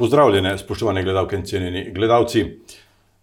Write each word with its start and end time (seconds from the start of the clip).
Pozdravljene, 0.00 0.58
spoštovane 0.58 1.02
gledalke 1.02 1.36
in 1.36 1.42
cenjeni 1.44 1.90
gledalci. 1.92 2.44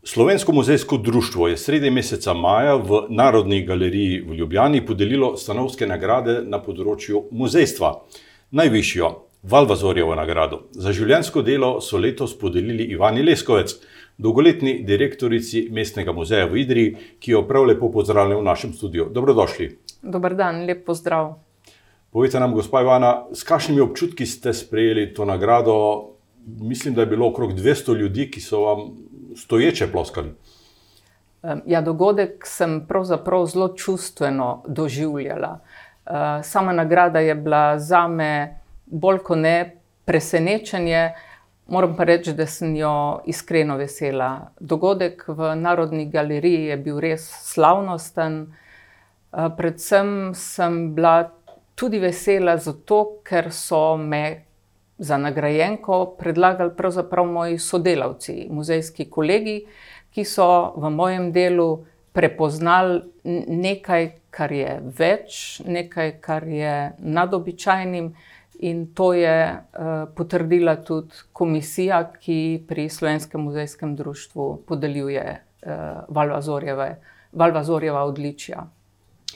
Slovensko 0.03 0.51
muzejsko 0.51 0.97
društvo 0.97 1.47
je 1.47 1.57
sredi 1.57 1.89
meseca 1.89 2.33
maja 2.33 2.75
v 2.75 3.00
Narodni 3.09 3.63
galeriji 3.65 4.19
v 4.21 4.35
Ljubljani 4.37 4.83
podelilo 4.85 5.32
stanovske 5.37 5.87
nagrade 5.90 6.35
na 6.45 6.59
področju 6.61 7.24
muzejstva. 7.32 7.90
Najvišjo, 8.52 9.09
Valvazorjevo 9.41 10.13
nagrado 10.20 10.59
za 10.71 10.93
življenjsko 10.93 11.41
delo 11.41 11.71
so 11.82 11.98
letos 11.98 12.36
podelili 12.38 12.86
Ivani 12.94 13.23
Leskovec, 13.25 13.73
dolgoletni 14.18 14.75
direktorici 14.86 15.64
Mestnega 15.73 16.14
muzeja 16.14 16.46
v 16.46 16.59
Idriji, 16.62 16.91
ki 17.18 17.34
jo 17.34 17.41
prav 17.50 17.66
lepo 17.71 17.89
pozdravljam 17.89 18.44
v 18.44 18.50
našem 18.52 18.75
studiu. 18.78 19.07
Dobrodošli. 19.09 19.71
Dober 20.04 20.38
dan, 20.38 20.62
lep 20.70 20.86
pozdrav. 20.86 21.39
Povejte 22.14 22.38
nam, 22.38 22.54
gospa 22.54 22.86
Ivana, 22.86 23.16
s 23.34 23.41
kakšnimi 23.41 23.82
občutki 23.82 24.30
ste 24.30 24.54
sprejeli 24.54 25.07
to 25.18 25.25
nagrado? 25.25 26.14
Mislim, 26.48 26.93
da 26.93 27.02
je 27.02 27.07
bilo 27.07 27.27
okrog 27.27 27.54
200 27.54 27.98
ljudi, 27.98 28.31
ki 28.31 28.41
so 28.41 28.62
vam 28.62 28.80
stoječe 29.35 29.91
ploskali. 29.91 30.31
Ja, 31.66 31.81
dogodek 31.81 32.45
sem 32.48 32.85
pravzaprav 32.88 33.45
zelo 33.45 33.67
čustveno 33.76 34.63
doživljala. 34.67 35.59
Eh, 36.05 36.44
sama 36.44 36.73
nagrada 36.73 37.20
je 37.20 37.36
bila 37.36 37.80
za 37.80 38.08
me 38.08 38.59
bolj 38.86 39.17
kot 39.17 39.38
ne 39.38 39.75
presenečenje, 40.05 41.12
moram 41.67 41.95
pa 41.95 42.03
reči, 42.03 42.34
da 42.34 42.45
sem 42.45 42.75
jo 42.75 43.22
iskreno 43.25 43.77
vesela. 43.77 44.52
Dogodek 44.59 45.23
v 45.27 45.55
Narodni 45.55 46.09
galeriji 46.09 46.64
je 46.66 46.77
bil 46.77 47.00
res 47.00 47.27
slavnosten. 47.44 48.41
Eh, 49.34 49.50
predvsem 49.58 50.31
sem 50.34 50.95
bila 50.95 51.31
tudi 51.75 52.00
vesela 52.00 52.58
zato, 52.58 53.20
ker 53.23 53.52
so 53.52 53.98
me 53.98 54.47
za 54.98 55.18
nagrajenko 55.18 56.16
predlagali 56.20 56.72
pravzaprav 56.78 57.26
moji 57.26 57.60
sodelavci, 57.60 58.48
muzejski 58.50 59.10
kolegi, 59.10 59.62
ki 60.14 60.26
so 60.26 60.73
v 60.78 60.89
mojem 60.89 61.31
delu 61.31 61.86
prepoznali 62.17 63.02
nekaj, 63.48 64.09
kar 64.34 64.52
je 64.52 64.72
več, 64.98 65.62
nekaj, 65.66 66.16
kar 66.22 66.48
je 66.50 66.73
nad 66.98 67.34
običajnim. 67.34 68.14
In 68.66 68.88
to 68.98 69.12
je 69.14 69.54
uh, 69.54 70.09
potrdila 70.17 70.80
tudi 70.81 71.14
komisija, 71.34 72.00
ki 72.17 72.66
pri 72.67 72.88
Slovenskem 72.89 73.44
muzejskem 73.45 73.94
društvu 73.95 74.64
podeljuje 74.66 75.26
uh, 75.30 76.09
Valvazorjeva 77.38 78.02
odličja. 78.06 78.66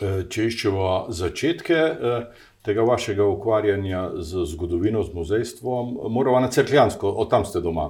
Če 0.02 0.46
iščemo 0.50 0.88
začetke, 1.14 1.78
uh, 1.78 2.50
tega 2.62 2.82
vašega 2.82 3.26
ukvarjanja 3.26 4.10
z 4.16 4.46
zgodovino, 4.46 5.04
z 5.04 5.14
muzejstvom, 5.14 5.98
moramo 6.10 6.40
na 6.40 6.50
crkljansko, 6.52 7.10
od 7.10 7.30
tam 7.30 7.46
ste 7.46 7.62
doma. 7.62 7.90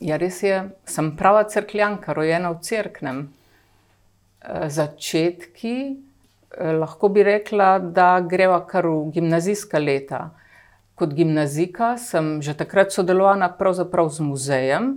Ja, 0.00 0.16
res 0.16 0.42
je, 0.42 0.62
sem 0.86 1.10
prava 1.16 1.42
crkljanka, 1.50 2.14
rojena 2.14 2.52
v 2.54 2.60
crknem. 2.62 3.22
E, 4.40 4.68
začetki, 4.70 5.74
e, 5.90 6.72
lahko 6.78 7.10
bi 7.10 7.24
rekla, 7.26 7.78
da 7.78 8.20
greva 8.20 8.60
kar 8.66 8.86
v 8.86 9.10
gimnazijska 9.14 9.78
leta. 9.82 10.28
Kot 10.94 11.14
gimnazika 11.14 11.96
sem 11.98 12.38
že 12.42 12.54
takrat 12.54 12.92
sodelovala 12.92 13.54
z 14.08 14.20
muzejem, 14.20 14.96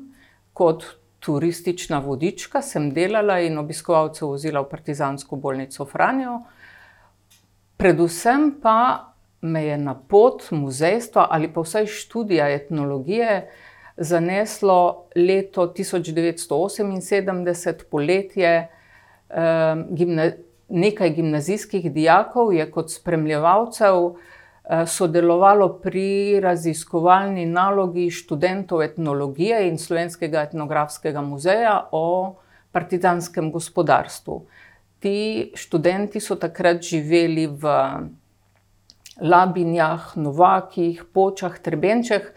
kot 0.53 0.85
turistična 1.19 2.00
vodička 2.00 2.61
sem 2.61 2.89
delala 2.94 3.39
in 3.39 3.58
obiskovalce 3.58 4.25
vozila 4.25 4.61
v 4.61 4.69
Partizansko 4.69 5.35
bolnico 5.35 5.85
Franjo. 5.85 6.39
Predvsem 7.81 8.61
pa 8.61 9.09
me 9.41 9.63
je 9.65 9.77
na 9.77 9.95
pot 9.97 10.51
muzejstva 10.51 11.27
ali 11.33 11.47
pa 11.53 11.61
vsaj 11.65 11.85
študija 11.89 12.49
etnologije 12.53 13.49
zaneslo 13.97 15.07
leto 15.15 15.73
1978, 15.77 17.73
poletje. 17.91 18.67
Nekaj 20.69 21.09
gimnazijskih 21.09 21.91
dijakov 21.94 22.53
je 22.53 22.72
kot 22.72 22.91
spremljevalcev 22.91 23.95
eh, 24.06 24.85
sodelovalo 24.85 25.79
pri 25.81 26.39
raziskovalni 26.39 27.45
nalogi 27.45 28.09
študentov 28.09 28.83
etnologije 28.83 29.67
in 29.67 29.77
Slovenskega 29.77 30.41
etnografskega 30.41 31.22
muzeja 31.22 31.89
o 31.91 32.35
partizanskem 32.72 33.51
gospodarstvu 33.51 34.45
ti 35.01 35.51
študenti 35.57 36.22
so 36.22 36.38
takrat 36.38 36.81
živeli 36.81 37.47
v 37.47 37.69
Labinjah, 39.22 40.13
Novakih, 40.16 41.03
Počah, 41.13 41.57
Trebenčeh. 41.59 42.31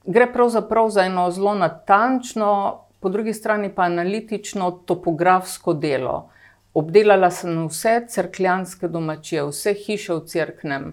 Gre 0.06 0.32
pravzaprav 0.32 0.88
za 0.88 1.04
eno 1.04 1.30
zelo 1.30 1.54
natančno, 1.54 2.80
po 3.00 3.08
drugi 3.08 3.32
strani 3.32 3.74
pa 3.74 3.82
analitično 3.82 4.70
topografsko 4.86 5.74
delo. 5.74 6.30
Obdelala 6.74 7.30
sem 7.30 7.68
vse 7.68 8.06
crkljanske 8.08 8.88
domačije, 8.88 9.44
vse 9.48 9.74
hiše 9.74 10.14
v 10.14 10.20
crknem, 10.26 10.92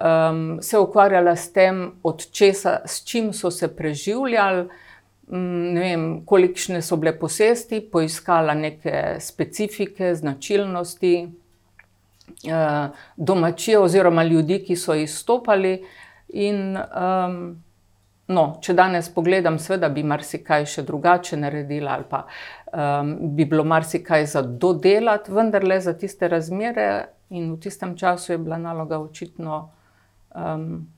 um, 0.00 0.58
se 0.62 0.78
ukvarjala 0.78 1.36
s 1.36 1.52
tem, 1.52 1.92
česa, 2.32 2.80
s 2.86 3.04
čim 3.04 3.32
so 3.32 3.50
se 3.50 3.76
preživljali. 3.76 4.68
Mm, 5.30 5.72
ne 5.72 5.80
vem, 5.80 6.04
kolikšne 6.26 6.82
so 6.84 6.98
bile 7.00 7.14
posesti, 7.18 7.80
poiskala 7.92 8.54
neke 8.54 9.16
specifike, 9.20 10.14
značilnosti 10.14 11.14
eh, 12.44 12.88
domačije 13.16 13.78
oziroma 13.78 14.24
ljudi, 14.24 14.60
ki 14.66 14.76
so 14.76 14.94
izstopali. 14.94 15.78
In, 16.34 16.76
um, 16.76 17.38
no, 18.28 18.44
če 18.60 18.74
danes 18.74 19.08
pogledam, 19.14 19.58
seveda 19.62 19.88
bi 19.88 20.02
marsikaj 20.02 20.66
še 20.66 20.82
drugače 20.82 21.38
naredila, 21.38 21.94
ali 21.94 22.08
pa 22.10 22.24
um, 22.26 23.14
bi 23.36 23.46
bilo 23.48 23.64
marsikaj 23.64 24.26
za 24.32 24.42
dodelati, 24.42 25.32
vendar 25.32 25.64
le 25.64 25.78
za 25.80 25.94
tiste 25.94 26.28
razmere 26.28 26.88
in 27.30 27.52
v 27.54 27.60
tistem 27.62 27.94
času 27.96 28.32
je 28.32 28.38
bila 28.38 28.58
naloga 28.58 28.98
očitno. 28.98 29.60
Um, 30.34 30.88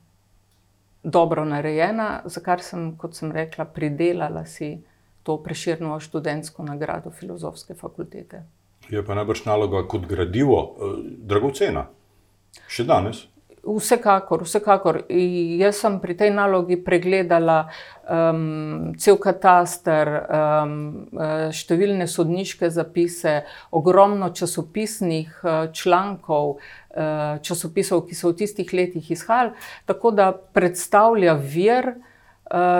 dobro 1.07 1.45
narejena, 1.45 2.21
za 2.25 2.41
kar 2.43 2.61
sem, 2.61 2.91
kot 2.99 3.15
sem 3.15 3.31
rekla, 3.31 3.65
pridelala 3.65 4.45
si 4.45 4.77
to 5.23 5.37
preširno 5.43 5.99
študentsko 5.99 6.63
nagrado 6.63 7.11
filozofske 7.11 7.75
fakultete. 7.75 8.43
Je 8.89 9.03
pa 9.05 9.15
najbrž 9.15 9.45
naloga 9.45 9.83
kot 9.87 10.05
gradivo, 10.07 10.59
eh, 10.59 10.99
dragocena, 11.31 11.87
še 12.67 12.83
danes. 12.83 13.27
Vsekakor, 13.67 14.43
vsekakor. 14.47 15.01
Jaz 15.59 15.81
sem 15.83 15.97
pri 15.99 16.15
tej 16.15 16.31
nalogi 16.31 16.77
pregledala 16.79 17.67
um, 18.07 18.93
cel 18.95 19.17
kataster, 19.19 20.07
um, 20.07 20.77
številne 21.51 22.07
sodniške 22.07 22.69
zapise, 22.71 23.41
ogromno 23.75 24.31
časopisnih 24.31 25.41
uh, 25.43 25.67
člankov, 25.75 26.55
uh, 26.55 26.86
časopisov, 27.41 28.05
ki 28.07 28.15
so 28.15 28.31
v 28.31 28.39
tistih 28.41 28.73
letih 28.73 29.11
izhajali, 29.11 29.53
tako 29.85 30.11
da 30.11 30.31
predstavlja 30.33 31.33
vir 31.37 31.91
uh, 31.93 32.05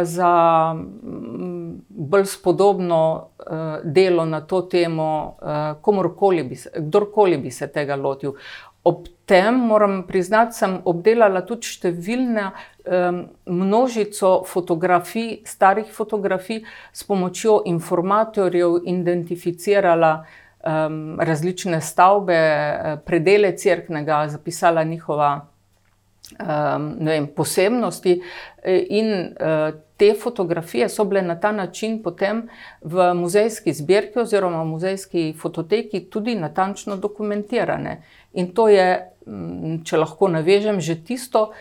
za 0.03 0.31
um, 0.73 1.81
bolj 1.89 2.25
spodobno 2.25 3.01
uh, 3.17 3.83
delo 3.83 4.25
na 4.25 4.41
to 4.41 4.61
temo, 4.61 5.37
komorkoli 5.81 6.43
bi 6.43 6.55
se, 6.55 6.71
kdorkoli 6.77 7.37
bi 7.37 7.51
se 7.51 7.67
tega 7.67 7.95
lotil. 7.95 8.33
Ob 8.83 9.07
tem, 9.25 9.55
moram 9.67 10.05
priznati, 10.07 10.55
sem 10.55 10.77
obdelala 10.87 11.41
tudi 11.43 11.67
številne 11.67 12.45
množico 13.51 14.29
fotografij, 14.47 15.41
starih 15.43 15.89
fotografij, 15.91 16.61
s 16.95 17.03
pomočjo 17.03 17.57
informatorjev 17.67 18.77
identificirala 18.87 20.13
um, 20.67 21.19
različne 21.19 21.81
stavbe, 21.81 22.33
eh, 22.33 22.97
predele 23.05 23.57
crknega, 23.57 24.27
zapisala 24.27 24.83
njihova 24.83 25.47
um, 26.39 26.97
vem, 27.01 27.27
posebnosti. 27.35 28.21
Eh, 28.63 28.85
in 28.89 29.11
uh, 29.11 29.79
te 29.97 30.13
fotografije 30.23 30.89
so 30.89 31.05
bile 31.05 31.21
na 31.21 31.39
ta 31.39 31.51
način 31.51 32.03
potem 32.03 32.49
v 32.81 33.13
muzejski 33.13 33.73
zbirki 33.73 34.19
oziroma 34.19 34.61
v 34.61 34.65
muzejski 34.65 35.33
fototeki 35.41 35.99
tudi 36.09 36.35
natančno 36.35 36.97
dokumentirane. 36.97 38.01
In 38.33 38.53
to 38.53 38.67
je, 38.67 39.09
mm, 39.27 39.83
če 39.83 39.97
lahko 39.97 40.27
navežem, 40.27 40.81
že 40.81 40.95
tisto, 41.03 41.51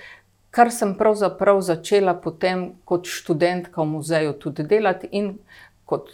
kar 0.50 0.70
sem 0.72 0.94
pravzaprav 0.96 1.60
začela 1.60 2.14
potem 2.14 2.72
kot 2.84 3.06
študentka 3.06 3.82
v 3.82 3.86
muzeju 3.86 4.32
tudi 4.32 4.64
delati 4.64 5.08
in 5.12 5.38
kot 5.84 6.10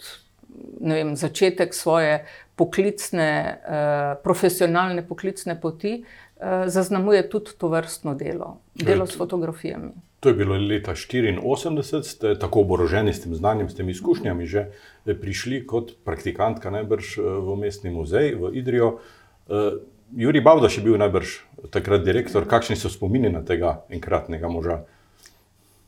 vem, 0.81 1.15
začetek 1.15 1.73
svoje 1.73 2.25
poklicne, 2.63 3.29
eh, 3.29 4.15
profesionalne 4.23 5.03
poklicne 5.07 5.59
poti, 5.61 6.03
eh, 6.03 6.63
zaznamuje 6.67 7.29
tudi 7.29 7.51
to 7.57 7.67
vrstno 7.67 8.15
delo, 8.15 8.61
delo 8.75 9.05
s 9.05 9.17
fotografijami. 9.17 9.91
To 10.19 10.29
je 10.29 10.35
bilo 10.35 10.55
leta 10.55 10.95
1984, 10.95 12.03
ste 12.03 12.39
tako 12.39 12.63
oboroženi 12.63 13.13
s 13.13 13.23
tem 13.23 13.35
znanjem, 13.35 13.69
s 13.69 13.75
temi 13.75 13.91
izkušnjami, 13.91 14.45
že 14.45 14.71
prišli 15.03 15.67
kot 15.67 15.91
praktikantka 16.05 16.71
najbrž 16.71 17.17
v 17.19 17.57
mestni 17.59 17.91
muzej 17.91 18.35
v 18.39 18.55
Idrijo. 18.55 19.03
Juri 20.15 20.41
Bavdaš 20.41 20.77
je 20.77 20.83
bil 20.83 20.95
najbrž 20.95 21.27
takrat 21.75 22.05
direktor. 22.07 22.47
Kakšni 22.47 22.79
so 22.79 22.87
spomini 22.89 23.27
na 23.29 23.43
tega 23.43 23.83
enkratnega 23.91 24.47
moža? 24.47 24.85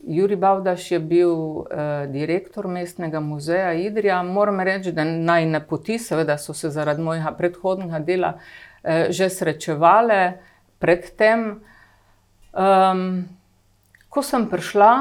Juri 0.07 0.35
Bavdaš 0.35 0.91
je 0.91 0.99
bil 0.99 1.31
uh, 1.33 1.65
direktor 2.07 2.67
mestnega 2.67 3.19
muzeja 3.19 3.73
Idrija. 3.73 4.23
Moram 4.23 4.59
reči, 4.59 4.91
da 4.91 5.03
naj 5.03 5.45
ne 5.45 5.61
poti, 5.67 5.99
seveda 5.99 6.37
so 6.37 6.53
se 6.53 6.69
zaradi 6.69 7.01
mojega 7.01 7.31
predhodnega 7.37 7.99
dela 7.99 8.35
uh, 8.37 9.09
že 9.09 9.29
srečevali 9.29 10.21
predtem. 10.79 11.63
Um, 12.53 13.25
ko 14.09 14.21
sem 14.23 14.45
prišla 14.47 14.91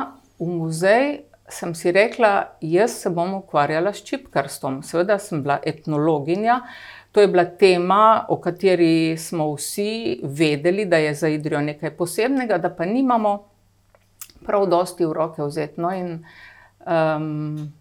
v 0.40 0.48
muzej, 0.48 1.06
sem 1.48 1.74
si 1.76 1.92
rekla, 1.92 2.56
jaz 2.60 2.96
se 3.04 3.10
bom 3.10 3.34
ukvarjala 3.34 3.92
s 3.92 4.02
čipkarstvom. 4.02 4.82
Seveda 4.82 5.18
sem 5.18 5.42
bila 5.42 5.60
etnologinja. 5.62 6.62
To 7.12 7.20
je 7.20 7.28
bila 7.28 7.44
tema, 7.44 8.26
o 8.28 8.40
kateri 8.42 9.16
smo 9.16 9.52
vsi 9.54 10.20
vedeli, 10.24 10.84
da 10.84 10.96
je 10.96 11.14
za 11.14 11.28
Idrijo 11.28 11.60
nekaj 11.60 11.92
posebnega, 11.96 12.58
da 12.58 12.72
pa 12.74 12.84
nimamo 12.84 13.53
prav 14.44 14.66
dosti 14.70 15.06
v 15.06 15.12
roke 15.12 15.42
vzeti. 15.42 15.80
No 15.80 15.92
in 15.92 16.20
um, 16.86 17.72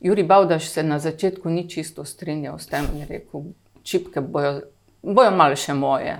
Juri 0.00 0.22
Bavdaš 0.22 0.68
se 0.68 0.82
na 0.82 0.98
začetku 0.98 1.48
ni 1.48 1.68
čisto 1.68 2.04
strinjal 2.04 2.58
s 2.58 2.66
tem 2.66 2.86
in 2.92 3.00
je 3.00 3.06
rekel, 3.06 3.42
čipke 3.82 4.20
bojo, 4.20 4.60
bojo 5.02 5.30
malo 5.30 5.56
še 5.56 5.74
moje. 5.74 6.18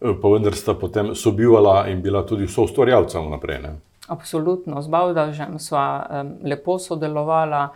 Pa 0.00 0.32
vendar 0.32 0.56
sta 0.56 0.74
potem 0.74 1.14
sobivala 1.14 1.84
in 1.92 2.02
bila 2.02 2.24
tudi 2.26 2.48
so 2.48 2.64
ustvarjalca 2.64 3.20
vnaprej. 3.20 3.60
Ne? 3.62 3.72
Absolutno, 4.08 4.82
z 4.82 4.88
Bavdažem 4.88 5.58
sva 5.62 5.84
um, 6.02 6.34
lepo 6.42 6.78
sodelovala. 6.80 7.68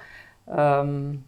Um, 0.47 1.23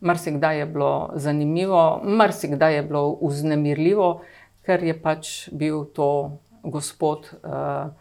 marsikdaj 0.00 0.58
je 0.58 0.66
bilo 0.66 1.10
zanimivo, 1.14 2.00
marsikdaj 2.04 2.74
je 2.74 2.82
bilo 2.82 3.08
uznemirljivo, 3.20 4.20
ker 4.64 4.84
je 4.84 4.94
pač 5.02 5.48
bil 5.52 5.84
to 5.84 6.38
gospod 6.62 7.28
uh, 7.42 7.92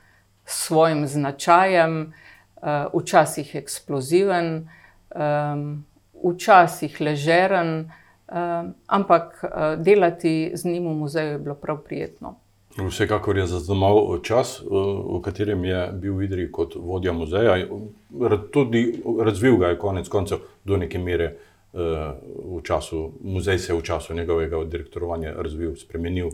s 0.49 0.65
svojim 0.65 1.05
značajem, 1.07 2.13
uh, 2.57 2.89
včasih 2.89 3.55
eksploziven, 3.55 4.69
včasih 6.25 7.01
ležeren, 7.01 7.91
ampak 8.87 9.43
uh, 9.43 9.49
delati 9.77 10.51
z 10.53 10.65
njim 10.65 10.87
v 10.87 10.93
muzeju 10.93 11.31
je 11.31 11.39
bilo 11.39 11.55
prav 11.55 11.77
prijetno. 11.85 12.35
Vsekakor 12.77 13.37
je 13.37 13.45
zaznamoval 13.45 14.21
čas, 14.21 14.61
v 14.61 15.21
katerem 15.21 15.65
je 15.65 15.79
bil 15.93 16.13
vidri 16.15 16.51
kot 16.51 16.75
vodja 16.75 17.13
muzeja, 17.13 17.57
tudi 18.53 19.01
razvil 19.23 19.57
ga 19.57 19.67
je 19.73 19.79
konec 19.79 20.07
koncev 20.09 20.45
do 20.63 20.77
neke 20.77 20.99
mere 20.99 21.33
v 21.73 22.61
času, 22.63 23.11
muzej 23.21 23.59
se 23.59 23.73
je 23.73 23.77
v 23.77 23.83
času 23.83 24.13
njegovega 24.13 24.63
direktorovanja 24.65 25.33
razvil, 25.37 25.75
spremenil. 25.75 26.29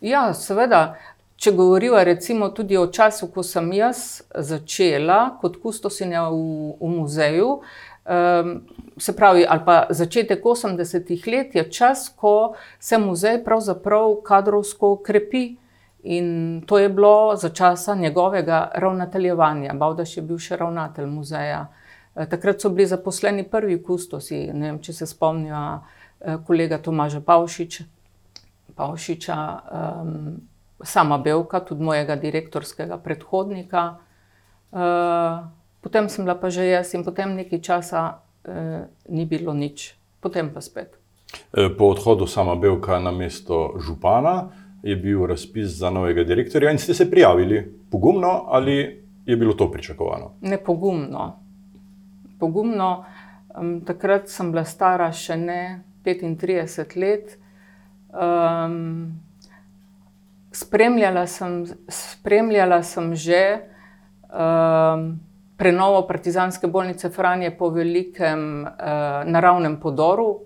Ja, 0.00 0.34
seveda. 0.34 0.98
Če 1.38 1.52
govorimo 1.54 2.00
recimo 2.02 2.48
tudi 2.50 2.76
o 2.76 2.88
času, 2.90 3.28
ko 3.30 3.44
sem 3.46 3.68
jaz 3.76 3.98
začela 4.34 5.38
kot 5.38 5.60
kustosinja 5.62 6.24
v, 6.32 6.72
v 6.80 6.90
muzeju, 6.96 7.52
um, 7.54 8.50
se 8.98 9.14
pravi, 9.14 9.44
ali 9.46 9.62
pa 9.64 9.76
začetek 9.90 10.42
80-ih 10.42 11.28
let, 11.30 11.54
je 11.54 11.64
čas, 11.70 12.08
ko 12.10 12.56
se 12.80 12.98
muzej 12.98 13.38
pravzaprav 13.44 14.16
kadrovsko 14.26 14.96
krepi. 15.06 15.44
In 16.10 16.62
to 16.66 16.78
je 16.78 16.88
bilo 16.88 17.36
za 17.36 17.48
časa 17.48 17.94
njegovega 17.94 18.70
ravnateljevanja. 18.74 19.74
Bavdaš 19.74 20.16
je 20.16 20.22
bil 20.22 20.38
še 20.42 20.56
ravnatelj 20.56 21.06
muzeja. 21.06 21.68
Eh, 22.14 22.26
takrat 22.26 22.60
so 22.60 22.70
bili 22.74 22.86
zaposleni 22.86 23.46
prvi 23.46 23.78
kustosi. 23.82 24.46
Ne 24.54 24.72
vem, 24.72 24.82
če 24.82 24.92
se 24.92 25.06
spomnijo 25.06 25.64
eh, 25.78 26.38
kolega 26.46 26.78
Tomaža 26.82 27.20
Pavšiča, 27.20 27.84
Pavšiča 28.78 29.36
um, 29.70 30.38
sama 30.84 31.18
Belka, 31.18 31.60
tudi 31.60 31.82
mojega 31.82 32.16
direktorskega 32.16 32.98
predhodnika. 33.02 33.98
Uh, 34.70 35.48
potem 35.80 36.08
sem 36.08 36.24
bila 36.24 36.36
pa 36.36 36.50
že 36.50 36.68
jaz 36.68 36.94
in 36.94 37.04
potem 37.04 37.34
nekaj 37.36 37.60
časa 37.60 38.20
uh, 38.20 38.84
ni 39.08 39.24
bilo 39.24 39.54
nič, 39.54 39.94
potem 40.20 40.52
pa 40.52 40.60
spet. 40.60 40.98
Po 41.52 41.84
odhodu 41.92 42.26
sama 42.26 42.56
Belka 42.56 43.00
na 43.00 43.10
mesto 43.10 43.76
župana 43.80 44.48
je 44.82 44.96
bil 44.96 45.26
razpis 45.26 45.76
za 45.80 45.90
novega 45.90 46.24
direktorja 46.24 46.70
in 46.70 46.78
ste 46.78 46.94
se 46.94 47.10
prijavili 47.10 47.64
pogumno 47.90 48.44
ali 48.48 49.04
je 49.26 49.36
bilo 49.36 49.52
to 49.52 49.70
pričakovano? 49.70 50.38
Ne 50.40 50.58
pogumno 50.58 51.48
pogumno. 52.38 53.04
Um, 53.60 53.80
takrat 53.84 54.28
sem 54.30 54.52
bila 54.52 54.64
stara 54.64 55.10
še 55.12 55.36
ne 55.36 55.62
35 56.06 56.96
let. 57.00 57.34
Um, 58.08 59.18
spremljala, 60.52 61.26
sem, 61.26 61.64
spremljala 61.88 62.82
sem 62.82 63.14
že 63.14 63.42
um, 64.28 65.18
prenovo 65.58 66.06
Partizanske 66.06 66.66
bolnice 66.66 67.10
Franje 67.10 67.50
po 67.58 67.70
velikem 67.70 68.62
uh, 68.64 68.70
naravnem 69.26 69.80
podoru, 69.80 70.44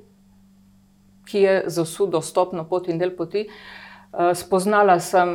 ki 1.28 1.38
je 1.38 1.62
za 1.66 1.84
vso 1.84 2.06
dostopno 2.06 2.64
pot 2.68 2.88
in 2.88 2.98
del 2.98 3.14
poti. 3.16 3.46
Uh, 4.12 4.32
spoznala 4.34 4.98
sem 5.00 5.30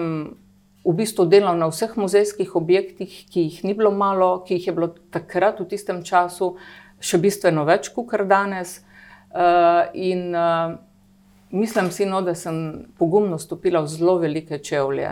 v 0.88 0.94
bistvu 0.96 1.26
delal 1.28 1.58
na 1.60 1.68
vseh 1.68 1.94
muzejskih 2.00 2.56
objektih, 2.56 3.14
ki 3.32 3.48
jih 3.48 3.64
ni 3.64 3.74
bilo 3.74 3.92
malo, 3.92 4.44
ki 4.48 4.58
jih 4.58 4.68
je 4.68 4.74
bilo 4.74 4.92
takrat 5.12 5.60
v 5.60 5.68
tistem 5.68 6.04
času 6.04 6.56
še 7.00 7.20
bistveno 7.22 7.66
več 7.68 7.92
kot 7.94 8.16
danes. 8.28 8.82
Uh, 9.28 9.92
in 9.94 10.32
uh, 10.34 10.80
mislim 11.52 11.92
si, 11.92 12.06
no, 12.06 12.22
da 12.22 12.36
sem 12.36 12.86
pogumno 12.98 13.38
stopila 13.38 13.82
v 13.82 13.88
zelo 13.88 14.18
velike 14.18 14.58
čevlje. 14.58 15.10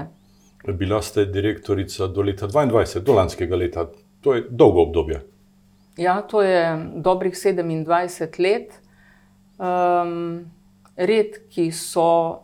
Bila 0.67 1.01
ste 1.01 1.25
direktorica 1.25 2.07
do 2.07 2.21
leta 2.21 2.47
2022, 2.47 2.99
do 2.99 3.13
lanskega 3.13 3.55
leta. 3.55 3.87
To 4.21 4.33
je 4.33 4.47
dolgo 4.49 4.81
obdobje. 4.81 5.21
Ja, 5.97 6.21
to 6.21 6.41
je 6.41 6.89
dobrih 6.95 7.33
27 7.33 8.39
let. 8.41 8.73
Um, 9.57 10.51
redki 10.95 11.71
so 11.71 12.39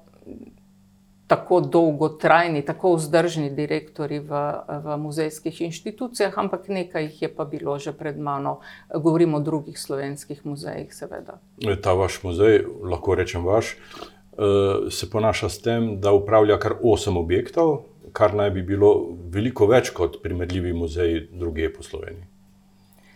tako 1.31 1.61
dolgotrajni, 1.61 2.61
tako 2.65 2.95
vzdržni 2.95 3.53
direktori 3.55 4.19
v, 4.19 4.39
v 4.83 4.97
muzejskih 4.99 5.61
inštitucijah, 5.61 6.35
ampak 6.35 6.67
nekaj 6.67 7.05
jih 7.05 7.21
je 7.21 7.29
pa 7.31 7.45
bilo 7.47 7.77
že 7.79 7.93
pred 7.95 8.19
mano. 8.19 8.59
Govorimo 8.91 9.37
o 9.37 9.39
drugih 9.39 9.79
slovenskih 9.79 10.41
muzejih, 10.43 10.91
seveda. 10.91 11.37
Ta 11.83 11.93
vaš 11.95 12.19
muzej, 12.23 12.65
lahko 12.83 13.15
rečem 13.15 13.45
vaš, 13.47 13.71
eh, 13.71 14.91
se 14.91 15.09
ponaša 15.09 15.49
s 15.49 15.61
tem, 15.61 16.01
da 16.01 16.11
upravlja 16.11 16.59
kar 16.59 16.75
osem 16.83 17.17
objektov, 17.17 17.85
kar 18.11 18.35
naj 18.35 18.51
bi 18.51 18.61
bilo 18.61 18.91
veliko 19.31 19.69
več 19.71 19.93
kot 19.95 20.19
primerljivi 20.23 20.73
muzeji 20.73 21.29
druge 21.31 21.71
po 21.71 21.83
Sloveniji. 21.83 22.27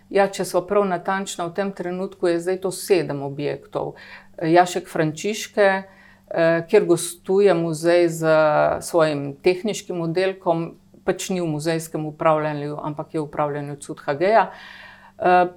Ja, 0.10 0.30
če 0.32 0.46
smo 0.46 0.62
prav 0.64 0.88
natančni, 0.88 1.44
v 1.44 1.52
tem 1.52 1.74
trenutku 1.76 2.32
je 2.32 2.40
zdaj 2.40 2.62
to 2.64 2.72
sedem 2.72 3.26
objektov. 3.28 3.98
Jašek 4.40 4.88
Frančiške, 4.88 5.84
kjer 6.70 6.86
gostuje 6.86 7.54
muzej 7.54 8.10
z 8.10 8.28
svojim 8.82 9.36
tehničkim 9.44 10.02
oddelkom, 10.02 10.74
pač 11.06 11.30
ni 11.30 11.40
v 11.42 11.48
muzejskem 11.48 12.06
upravljanju, 12.06 12.76
ampak 12.82 13.14
je 13.14 13.22
v 13.22 13.24
upravljanju 13.24 13.76
Cudhageja. 13.76 14.50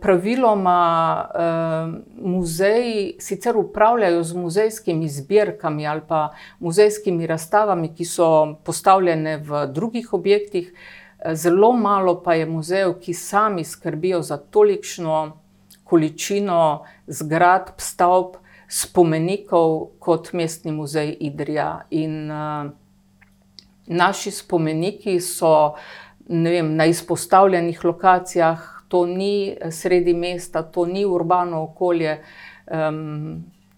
Praviloma 0.00 0.82
muzeji 2.14 3.16
sicer 3.18 3.56
upravljajo 3.56 4.22
z 4.22 4.36
muzejskimi 4.38 5.08
zbirkami 5.08 5.86
ali 5.86 6.04
pa 6.08 6.28
muzejskimi 6.60 7.26
razstavami, 7.26 7.90
ki 7.90 8.04
so 8.04 8.28
postavljene 8.64 9.36
v 9.42 9.66
drugih 9.66 10.12
objektih, 10.14 10.70
zelo 11.34 11.72
malo 11.72 12.20
pa 12.22 12.38
je 12.38 12.46
muzejev, 12.46 13.00
ki 13.02 13.14
sami 13.14 13.64
skrbijo 13.64 14.22
za 14.22 14.36
tolikšno 14.36 15.40
količino 15.84 16.84
zgradb, 17.06 17.80
stavb, 17.82 18.38
spomenikov 18.68 19.98
kot 19.98 20.32
Mestni 20.32 20.72
muzej 20.72 21.16
Idrija. 21.20 21.86
In 21.90 22.28
naši 23.86 24.30
spomeniki 24.30 25.20
so, 25.20 25.74
ne 26.28 26.50
vem, 26.50 26.74
na 26.76 26.84
izpostavljenih 26.86 27.84
lokacijah, 27.84 28.60
to 28.88 29.06
ni 29.06 29.56
sredi 29.70 30.14
mesta, 30.14 30.62
to 30.62 30.86
ni 30.86 31.04
urbano 31.04 31.62
okolje. 31.62 32.18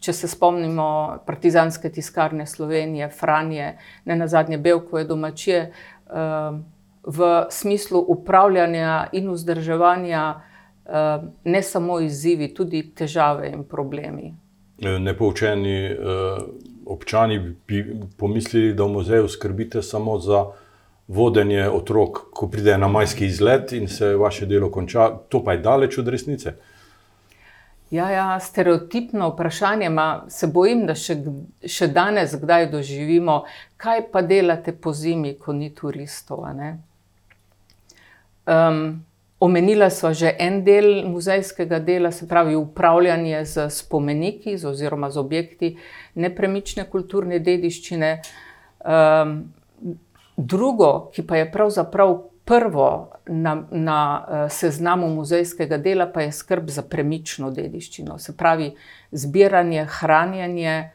Če 0.01 0.13
se 0.17 0.29
spomnimo 0.29 1.19
Partizanske 1.27 1.91
tiskarne 1.93 2.47
Slovenije, 2.47 3.11
Franje, 3.11 3.75
nenazadnje 4.05 4.59
Bevkove 4.59 5.05
domačije, 5.05 5.73
v 7.03 7.47
smislu 7.51 8.05
upravljanja 8.09 9.09
in 9.13 9.31
vzdrževanja, 9.31 10.23
ne 11.45 11.63
samo 11.63 12.01
izzivi, 12.01 12.55
tudi 12.55 12.83
težave 12.95 13.51
in 13.51 13.65
problemi. 13.65 14.35
Nepoučeni, 14.81 15.97
občani 16.87 17.39
bi 17.69 17.85
pomislili, 18.17 18.75
da 18.75 18.85
v 18.85 18.89
muzeju 18.89 19.29
skrbite 19.29 19.83
samo 19.83 20.19
za 20.19 20.47
vodenje 21.09 21.69
otrok, 21.69 22.19
ko 22.33 22.49
pridejo 22.49 22.79
na 22.79 22.89
majski 22.89 23.27
izlet 23.27 23.73
in 23.73 23.89
se 23.89 24.15
vaše 24.17 24.47
delo 24.47 24.71
konča, 24.71 25.11
to 25.29 25.45
pa 25.45 25.53
je 25.53 25.59
daleč 25.59 25.99
od 25.99 26.09
resnice. 26.09 26.55
Ja, 27.91 28.11
ja, 28.11 28.41
stereotipno 28.41 29.29
vprašanje, 29.29 29.89
ma 29.91 30.25
se 30.29 30.47
bojim, 30.47 30.85
da 30.87 30.95
še 30.95 31.17
še 31.67 31.89
danes 31.91 32.37
kdaj 32.39 32.69
doživimo: 32.71 33.43
"Kaj 33.77 34.05
pa 34.13 34.23
delate 34.23 34.73
pozimi, 34.73 35.35
ko 35.35 35.53
ni 35.53 35.73
turistov, 35.75 36.47
ne?" 36.55 36.77
Omenila 39.41 39.91
sva 39.91 40.13
že 40.13 40.35
en 40.39 40.65
del 40.65 41.09
muzejskega 41.09 41.79
dela, 41.81 42.13
se 42.13 42.29
pravi 42.29 42.57
upravljanje 42.57 43.45
s 43.47 43.59
spomeniki 43.71 44.57
oziroma 44.67 45.11
z 45.11 45.19
objekti 45.19 45.77
nepremične 46.15 46.85
kulturne 46.91 47.39
dediščine. 47.39 48.21
drugo, 50.37 51.11
ki 51.13 51.23
pa 51.27 51.37
je 51.37 51.51
pravzaprav 51.53 52.15
prvo 52.45 53.13
na, 53.27 53.67
na, 53.71 53.99
seznamu 54.49 55.09
muzejskega 55.09 55.79
dela, 55.79 56.07
pa 56.07 56.25
je 56.25 56.33
skrb 56.33 56.69
za 56.69 56.83
premično 56.83 57.51
dediščino. 57.51 58.19
Se 58.19 58.37
pravi 58.37 58.73
zbiranje, 59.13 59.85
hranjenje, 60.01 60.91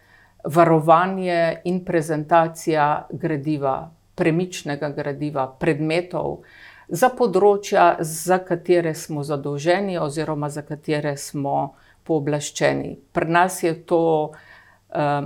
varovanje 0.46 1.62
in 1.64 1.86
prezentacija 1.86 3.08
gradiva, 3.12 3.92
premičnega 4.16 4.90
gradiva, 4.90 5.48
predmetov 5.60 6.42
za 6.88 7.10
področja, 7.10 7.98
za 8.00 8.40
katere 8.40 8.94
smo 8.96 9.24
zadolženi 9.24 9.98
oziroma 9.98 10.50
za 10.50 10.62
katere 10.62 11.18
smo 11.18 11.76
pooblaščeni. 12.06 12.96
Pri 13.14 13.32
nas 13.32 13.64
je 13.64 13.74
to, 13.86 14.32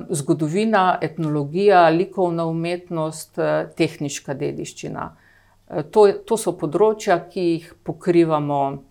zgodovina, 0.09 0.97
etnologija, 1.01 1.89
likovna 1.89 2.45
umetnost, 2.45 3.39
tehniška 3.75 4.33
dediščina. 4.33 5.15
to 5.91 6.11
to 6.25 6.37
so 6.37 6.51
področja, 6.57 7.19
ki 7.29 7.41
jih 7.41 7.73
pokrivamo, 7.83 8.83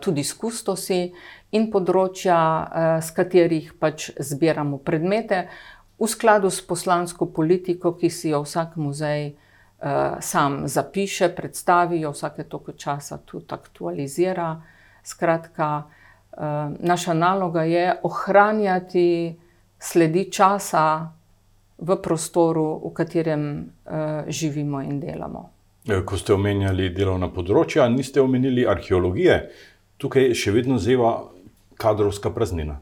tudi 0.00 0.24
s 0.24 0.32
kustosi, 0.32 1.12
in 1.52 1.70
področja, 1.70 2.38
s 3.02 3.10
katerih 3.10 3.74
pač 3.78 4.10
zbiramo 4.16 4.78
predmete 4.78 5.48
v 5.98 6.06
skladu 6.08 6.50
s 6.50 6.60
poslansko 6.60 7.26
politiko, 7.26 7.92
ki 7.92 8.10
si 8.10 8.30
jo 8.30 8.42
vsak 8.44 8.76
muzej, 8.76 9.34
sam 10.20 10.68
zapiše, 10.68 11.28
predstavi 11.36 12.00
jo 12.00 12.10
vsake 12.10 12.44
toliko 12.44 12.72
časa 12.72 13.18
tudi 13.18 13.54
aktualizira. 13.54 14.62
Skratka, 15.04 15.82
naša 16.78 17.14
naloga 17.14 17.62
je 17.62 18.00
ohranjati 18.02 19.36
sledi 19.78 20.32
časa 20.32 21.12
v 21.78 21.96
prostoru, 22.02 22.80
v 22.84 22.92
katerem, 22.94 23.44
živimo 24.28 24.82
in 24.82 25.00
delamo. 25.00 25.50
ko 26.04 26.18
ste 26.18 26.34
omenjali 26.34 26.90
delovna 26.90 27.30
področja, 27.32 27.88
niste 27.88 28.20
omenili 28.20 28.66
arheologije. 28.66 29.38
Tukaj 29.96 30.34
še 30.34 30.52
vedno 30.52 30.78
zeva 30.78 31.30
kadrovska 31.78 32.30
praznina. 32.30 32.80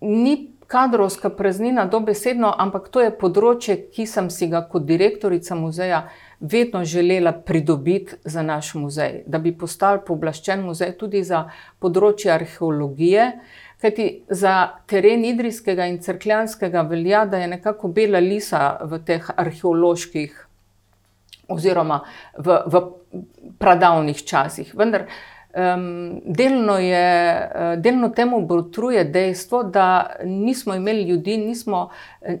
ni 0.00 0.52
kadrovska 0.68 1.30
praznina 1.30 1.84
dobesedno, 1.88 2.52
ampak 2.58 2.90
to 2.92 3.00
je 3.00 3.12
področje, 3.16 3.76
ki 3.88 4.04
sem 4.06 4.28
si 4.30 4.50
ga 4.52 4.60
kot 4.68 4.84
direktorica 4.88 5.56
muzeja 5.56 6.02
vedno 6.40 6.84
želela 6.84 7.32
pridobiti 7.32 8.18
za 8.24 8.44
naš 8.44 8.74
muzej. 8.76 9.22
Da 9.26 9.40
bi 9.40 9.54
postali 9.56 10.04
pooblaščen 10.06 10.60
muzej 10.66 10.92
tudi 11.00 11.24
za 11.24 11.46
področje 11.80 12.34
arheologije. 12.34 13.30
Kajti 13.80 14.08
za 14.28 14.52
teren 14.90 15.24
Idrijskega 15.24 15.86
in 15.88 16.02
Cerkljanskega 16.04 16.82
velja, 16.90 17.24
da 17.24 17.40
je 17.40 17.48
nekako 17.54 17.88
bela 17.88 18.20
lisa 18.20 18.76
v 18.84 19.00
teh 19.08 19.24
arheoloških 19.36 20.36
oziroma 21.48 22.02
v, 22.36 22.60
v 22.68 22.82
pradavnih 23.58 24.20
časih. 24.20 24.74
Vendar, 24.76 25.08
delno 26.24 26.78
je, 26.78 27.50
delno 27.76 28.08
temu 28.08 28.40
botruje 28.46 29.04
dejstvo, 29.04 29.62
da 29.62 30.10
nismo 30.24 30.74
imeli 30.74 31.02
ljudi, 31.02 31.36
nismo, 31.36 31.88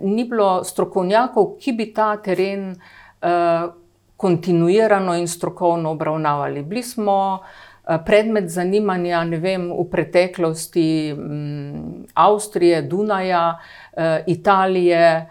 ni 0.00 0.24
bilo 0.24 0.64
strokovnjakov, 0.64 1.56
ki 1.60 1.72
bi 1.72 1.92
ta 1.94 2.16
teren, 2.16 2.74
kontinuirano 4.16 5.14
in 5.16 5.28
strokovno 5.28 5.90
obravnavali. 5.90 6.62
Bili 6.62 6.82
smo, 6.82 7.40
predmet 8.04 8.50
zanimanja, 8.50 9.22
vem, 9.40 9.70
v 9.72 9.84
preteklosti, 9.90 11.16
Avstrije, 12.14 12.82
Dunaja, 12.82 13.58
Italije, 14.26 15.26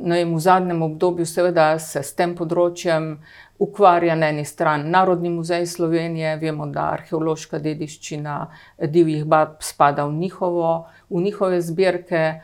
ne 0.00 0.16
vem, 0.16 0.34
v 0.34 0.38
zadnjem 0.38 0.82
obdobju 0.82 1.26
seveda 1.26 1.78
se 1.78 2.02
s 2.02 2.14
tem 2.14 2.36
področjem 2.36 3.18
ukvarja 3.60 4.14
na 4.16 4.28
eni 4.32 4.44
strani 4.44 4.90
Narodni 4.90 5.30
muzej 5.30 5.66
Slovenije, 5.66 6.36
vemo, 6.40 6.66
da 6.66 6.90
arheološka 6.94 7.58
dediščina 7.60 8.36
divjih 8.88 9.26
bab 9.28 9.60
spada 9.60 10.06
v 10.08 10.16
njihovo, 10.16 10.70
v 11.10 11.22
njihove 11.22 11.60
zbirke. 11.60 12.40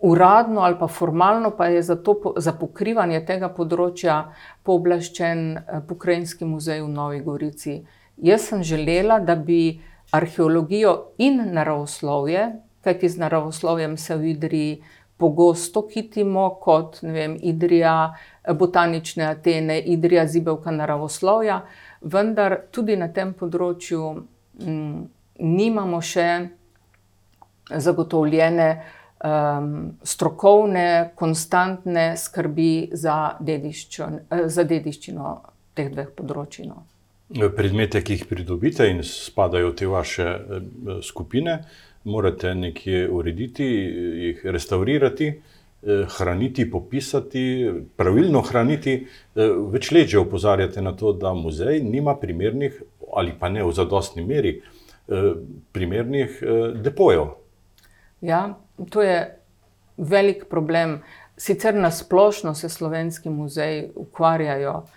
uradno 0.00 0.60
ali 0.60 0.76
pa 0.78 0.86
formalno 0.88 1.50
pa 1.56 1.66
je 1.66 1.82
za 1.82 1.96
to, 1.96 2.34
za 2.36 2.52
pokrivanje 2.52 3.20
tega 3.26 3.48
področja 3.48 4.32
pooblaščen, 4.64 5.58
Pokrajinski 5.88 6.44
muzej 6.44 6.80
v 6.82 6.88
Novi 6.88 7.20
Gorici. 7.20 7.82
Jaz 8.16 8.48
sem 8.48 8.62
želela, 8.62 9.18
da 9.20 9.36
bi 9.36 9.80
arheologijo 10.12 11.12
in 11.18 11.42
naravoslovje, 11.52 12.46
kajti 12.80 13.08
z 13.08 13.20
naravoslovjem 13.20 13.96
se 13.96 14.16
v 14.16 14.32
Idriji 14.32 14.80
pogosto 15.20 15.84
kitimo 15.88 16.48
kot, 16.60 17.02
ne 17.02 17.12
vem, 17.12 17.36
Idrija, 17.36 18.14
botanične 18.54 19.26
Atene, 19.26 19.78
Idrija, 19.80 20.26
zibelka 20.26 20.70
naravoslovja, 20.70 21.60
vendar 22.00 22.56
tudi 22.72 22.96
na 22.96 23.08
tem 23.12 23.32
področju, 23.36 24.06
nimamo 25.40 26.00
še 26.00 26.28
zagotovljene, 27.70 28.70
strokovne, 30.02 30.86
konstantne 31.14 32.06
skrbi 32.16 32.88
za 32.92 33.36
za 33.36 34.64
dediščino 34.64 35.34
teh 35.76 35.90
dveh 35.92 36.08
področij, 36.16 36.70
no. 36.70 36.86
Predmete, 37.30 38.00
ki 38.02 38.16
jih 38.16 38.24
pridobite 38.26 38.88
in 38.90 39.04
spadajo 39.06 39.70
v 39.70 39.76
te 39.78 39.86
vaše, 39.86 40.26
skupine, 41.06 41.60
morate 42.10 42.54
nekje 42.56 43.04
urediti, 43.12 43.68
jih 44.24 44.40
restavrirati, 44.50 45.28
hraniti, 45.82 46.70
popisati, 46.70 47.70
pravilno 47.96 48.42
hraniti. 48.42 49.06
več 49.72 49.90
let 49.92 50.08
že 50.08 50.18
opozarjate 50.18 50.82
na 50.82 50.92
to, 50.92 51.12
da 51.12 51.32
muzej 51.34 51.80
nima 51.82 52.14
primernih, 52.20 52.82
ali 53.16 53.32
pa 53.38 53.48
ne 53.48 53.64
v 53.64 53.72
zadostni 53.72 54.24
meri, 54.24 54.60
primernih, 55.72 56.42
depojev. 56.84 57.32
Ja, 58.20 58.58
to 58.90 59.02
je 59.02 59.40
velik 59.96 60.44
problem. 60.50 61.00
Sicer 61.36 61.74
na 61.74 61.90
splošno 61.90 62.54
se 62.54 62.68
slovenski 62.68 63.30
muzeji 63.30 63.90
ukvarjajo 63.96 64.74
uh, 64.76 64.90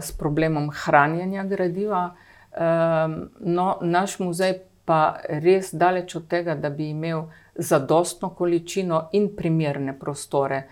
s 0.00 0.12
problemom 0.12 0.70
hranjenja 0.70 1.44
gradiva, 1.44 2.14
um, 2.56 3.30
no, 3.40 3.78
naš 3.82 4.18
muzej 4.18 4.54
pa 4.84 5.20
res 5.28 5.74
daleč 5.74 6.14
od 6.16 6.28
tega, 6.28 6.54
da 6.54 6.70
bi 6.70 6.88
imel 6.90 7.26
zadostno 7.58 8.30
količino 8.30 9.08
in 9.12 9.28
primerne 9.36 9.98
prostore. 9.98 10.62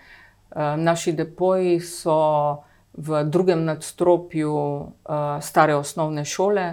Uh, 0.51 0.61
naši 0.77 1.11
depoji 1.11 1.79
so 1.79 2.63
v 2.93 3.23
drugem 3.23 3.65
nadstropju 3.65 4.53
uh, 4.53 4.91
stare 5.41 5.75
osnovne 5.75 6.25
šole, 6.25 6.67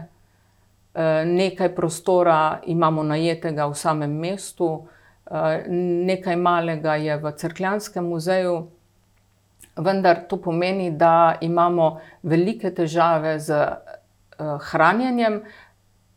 uh, 0.94 1.00
nekaj 1.26 1.74
prostora 1.74 2.60
imamo 2.66 3.02
najetega 3.02 3.66
v 3.66 3.74
samem 3.74 4.18
mestu. 4.18 4.86
Eh, 5.30 5.64
nekaj 6.04 6.36
malega 6.36 6.94
je 6.94 7.16
v 7.16 7.32
Cerkljanskem 7.32 8.04
muzeju, 8.04 8.66
vendar 9.76 10.26
to 10.28 10.36
pomeni, 10.36 10.90
da 10.90 11.38
imamo 11.40 12.00
velike 12.22 12.70
težave 12.74 13.38
z 13.40 13.56
eh, 13.56 13.78
hranjenjem, 14.68 15.40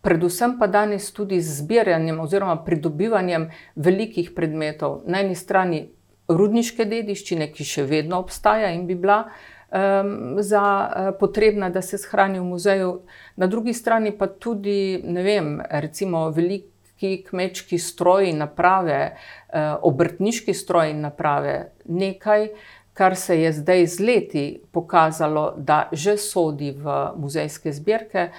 predvsem 0.07 0.55
pa 0.59 0.69
danes 0.71 1.11
tudi 1.11 1.41
z 1.43 1.59
zbiranjem 1.59 2.19
oziroma 2.23 2.55
pridobivanjem 2.63 3.49
velikih 3.75 4.31
predmetov. 4.31 5.01
Na 5.03 5.19
eni 5.19 5.35
strani 5.35 5.83
rudniške 6.31 6.87
dediščine, 6.87 7.49
ki 7.51 7.67
še 7.67 7.83
vedno 7.87 8.21
obstaja 8.23 8.71
in 8.71 8.87
bi 8.87 8.95
bila. 8.95 9.25
Um, 9.67 10.37
za 10.39 10.63
uh, 10.63 11.07
potrebna, 11.19 11.67
da 11.67 11.81
se 11.83 11.97
shrani 11.99 12.39
v 12.39 12.45
muzeju, 12.53 12.91
na 13.35 13.49
drugi 13.51 13.73
strani 13.75 14.13
pa 14.15 14.29
tudi, 14.31 15.01
ne 15.03 15.25
vem, 15.25 15.49
recimo, 15.83 16.29
veliko 16.31 16.71
ki 16.97 17.23
kmečki 17.29 17.77
stroji, 17.77 18.33
naprave, 18.33 19.15
eh, 19.49 19.75
obrtniški 19.81 20.53
stroji, 20.53 20.93
naprave, 20.93 21.71
nekaj, 21.85 22.47
kar 22.93 23.15
se 23.15 23.41
je 23.41 23.51
zdaj 23.53 23.85
z 23.85 23.99
leti 23.99 24.61
pokazalo, 24.71 25.53
da 25.57 25.89
že 25.91 26.17
sodi 26.17 26.71
v 26.71 27.11
muzejske 27.15 27.71
zbirke, 27.71 28.29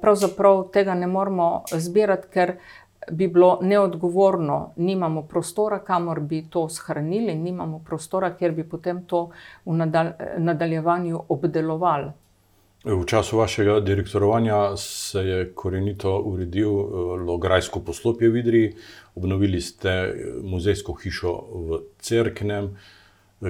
pravzaprav 0.00 0.66
tega 0.72 0.94
ne 0.94 1.06
moremo 1.06 1.64
zbirati, 1.72 2.28
ker 2.32 2.56
bi 3.10 3.28
bilo 3.28 3.58
neodgovorno, 3.62 4.72
nimamo 4.76 5.22
prostora, 5.22 5.78
kamor 5.78 6.20
bi 6.20 6.44
to 6.50 6.68
shranili, 6.68 7.34
nimamo 7.34 7.82
prostora, 7.86 8.34
kjer 8.36 8.52
bi 8.52 8.64
potem 8.64 9.04
to 9.06 9.30
v 9.64 9.86
nadaljevanju 10.38 11.22
obdelovali. 11.28 12.12
V 12.84 13.04
času 13.06 13.38
vašega 13.38 13.80
direktorovanja 13.80 14.76
se 14.76 15.20
je 15.20 15.52
korenito 15.54 16.18
uredil 16.18 16.70
eh, 16.70 16.84
Lograjsko 17.22 17.80
poslopje 17.80 18.28
v 18.28 18.36
Idriji, 18.36 18.72
obnovili 19.14 19.60
ste 19.60 19.88
eh, 19.88 20.14
muzejsko 20.42 20.92
hišo 20.92 21.32
v 21.52 21.78
Cerknem, 21.98 22.72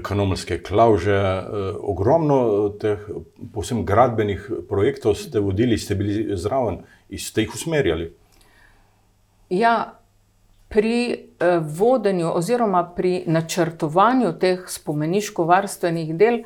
kanomelske 0.01 0.63
klauže. 0.63 1.17
Eh, 1.17 1.45
ogromno 1.81 2.69
teh 2.81 2.99
posebno 3.55 3.83
gradbenih 3.85 4.51
projektov 4.69 5.15
ste 5.15 5.41
vodili, 5.41 5.79
ste 5.79 5.95
bili 5.95 6.37
zraven 6.37 6.83
in 7.09 7.19
ste 7.19 7.45
jih 7.45 7.55
usmerjali. 7.55 8.13
Ja, 9.51 9.99
pri 10.73 11.29
vodenju 11.61 12.31
oziroma 12.33 12.81
pri 12.97 13.25
načrtovanju 13.27 14.33
teh 14.41 14.65
spomeniško-varstvenih 14.69 16.15
del. 16.17 16.39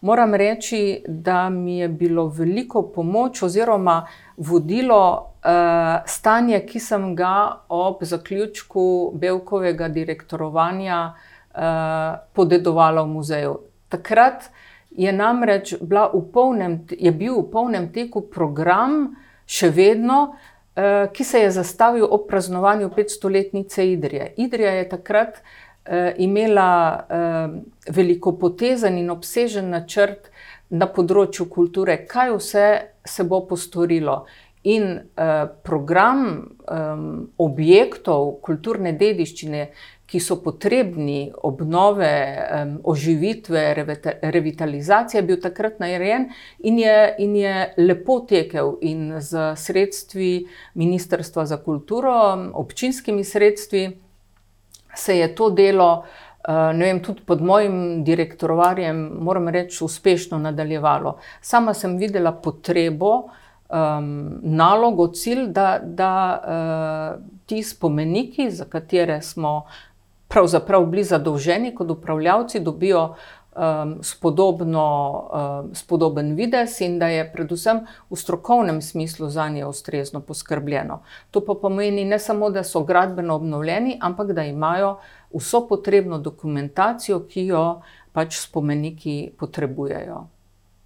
Moram 0.00 0.34
reči, 0.34 1.04
da 1.08 1.48
mi 1.48 1.78
je 1.78 1.88
bilo 1.88 2.26
veliko 2.28 2.82
pomoč 2.92 3.42
oziroma 3.42 4.06
vodilo 4.36 5.00
uh, 5.16 6.04
stanje, 6.06 6.60
ki 6.66 6.80
sem 6.80 7.14
ga 7.16 7.64
ob 7.68 8.04
zaključku 8.04 9.12
Belkovega 9.14 9.88
direktorovanja 9.88 11.00
uh, 11.14 11.29
podedovala 12.34 13.02
v 13.02 13.08
muzeju. 13.10 13.54
Takrat 13.90 14.50
je 14.90 15.12
namreč 15.12 15.74
v 15.80 16.22
polnem, 16.32 16.86
je 16.90 17.12
bil 17.12 17.40
v 17.42 17.50
polnem 17.50 17.88
teku 17.94 18.22
program, 18.30 19.14
še 19.50 19.70
vedno, 19.74 20.34
uh, 20.34 21.10
ki 21.10 21.24
se 21.24 21.42
je 21.46 21.50
zastavil 21.50 22.06
ob 22.06 22.28
praznovanju 22.30 22.90
500-letnice 22.94 23.86
Idrije. 23.92 24.34
Idrija 24.36 24.70
je 24.70 24.88
takrat 24.88 25.40
uh, 25.40 26.14
imela 26.18 26.70
uh, 26.94 27.58
veliko 27.94 28.36
potezen 28.38 28.98
in 28.98 29.10
obsežen 29.10 29.70
načrt 29.70 30.30
na 30.70 30.86
področju 30.86 31.48
kulture, 31.50 32.04
kaj 32.06 32.36
vse 32.36 32.68
se 33.06 33.26
bo 33.26 33.42
postorilo. 33.46 34.24
In 34.70 34.92
uh, 34.92 35.48
program 35.64 36.26
um, 36.36 37.30
objektov 37.40 38.36
kulturne 38.44 38.92
dediščine, 38.92 39.70
ki 40.10 40.20
so 40.20 40.40
potrebni 40.42 41.30
obnove, 41.46 42.10
um, 42.62 42.76
oživitve, 42.84 43.86
revitalizacije, 44.22 45.18
je 45.18 45.26
bil 45.26 45.40
takrat 45.40 45.78
narejen 45.78 46.28
in 46.58 46.78
je, 46.78 47.14
in 47.18 47.36
je 47.36 47.74
lepo 47.78 48.20
tekel 48.20 48.74
in 48.80 49.20
z 49.20 49.54
sredstvi 49.56 50.46
Ministrstva 50.74 51.46
za 51.46 51.56
kulturo, 51.62 52.12
občinskimi 52.54 53.24
sredstvi 53.24 53.84
se 54.94 55.18
je 55.18 55.34
to 55.34 55.50
delo, 55.50 56.04
eh, 56.48 56.52
vem, 56.78 57.02
tudi 57.02 57.22
pod 57.26 57.42
mojim 57.42 58.04
direktorjem, 58.04 59.10
moram 59.20 59.48
reči, 59.48 59.84
uspešno 59.84 60.38
nadaljevalo. 60.38 61.18
Sama 61.40 61.74
sem 61.74 61.96
videla 61.96 62.32
potrebo, 62.32 63.28
um, 63.70 64.40
nalogo, 64.42 65.08
cilj, 65.08 65.46
da, 65.46 65.78
da 65.82 66.12
uh, 66.42 67.22
ti 67.46 67.62
spomeniki, 67.62 68.50
za 68.50 68.64
katere 68.64 69.22
smo 69.22 69.66
pravzaprav 70.30 70.86
bili 70.86 71.04
zadolženi 71.04 71.74
kot 71.74 71.90
upravljavci, 71.90 72.60
dobijo 72.60 73.02
um, 73.56 73.98
spodobno, 74.02 74.84
um, 75.64 75.74
spodoben 75.74 76.34
vides 76.34 76.80
in 76.80 76.98
da 76.98 77.08
je 77.10 77.26
predvsem 77.32 77.82
v 78.10 78.16
strokovnem 78.16 78.82
smislu 78.82 79.28
za 79.28 79.48
nje 79.48 79.66
ustrezno 79.66 80.20
poskrbljeno. 80.20 81.02
To 81.30 81.44
pa 81.44 81.54
pomeni 81.62 82.04
ne 82.04 82.18
samo, 82.18 82.50
da 82.50 82.64
so 82.64 82.84
gradbeno 82.84 83.34
obnovljeni, 83.34 83.98
ampak 84.00 84.32
da 84.32 84.44
imajo 84.44 84.98
vso 85.34 85.66
potrebno 85.68 86.18
dokumentacijo, 86.18 87.24
ki 87.26 87.46
jo 87.46 87.80
pač 88.12 88.38
spomeniki 88.38 89.32
potrebujejo. 89.38 90.26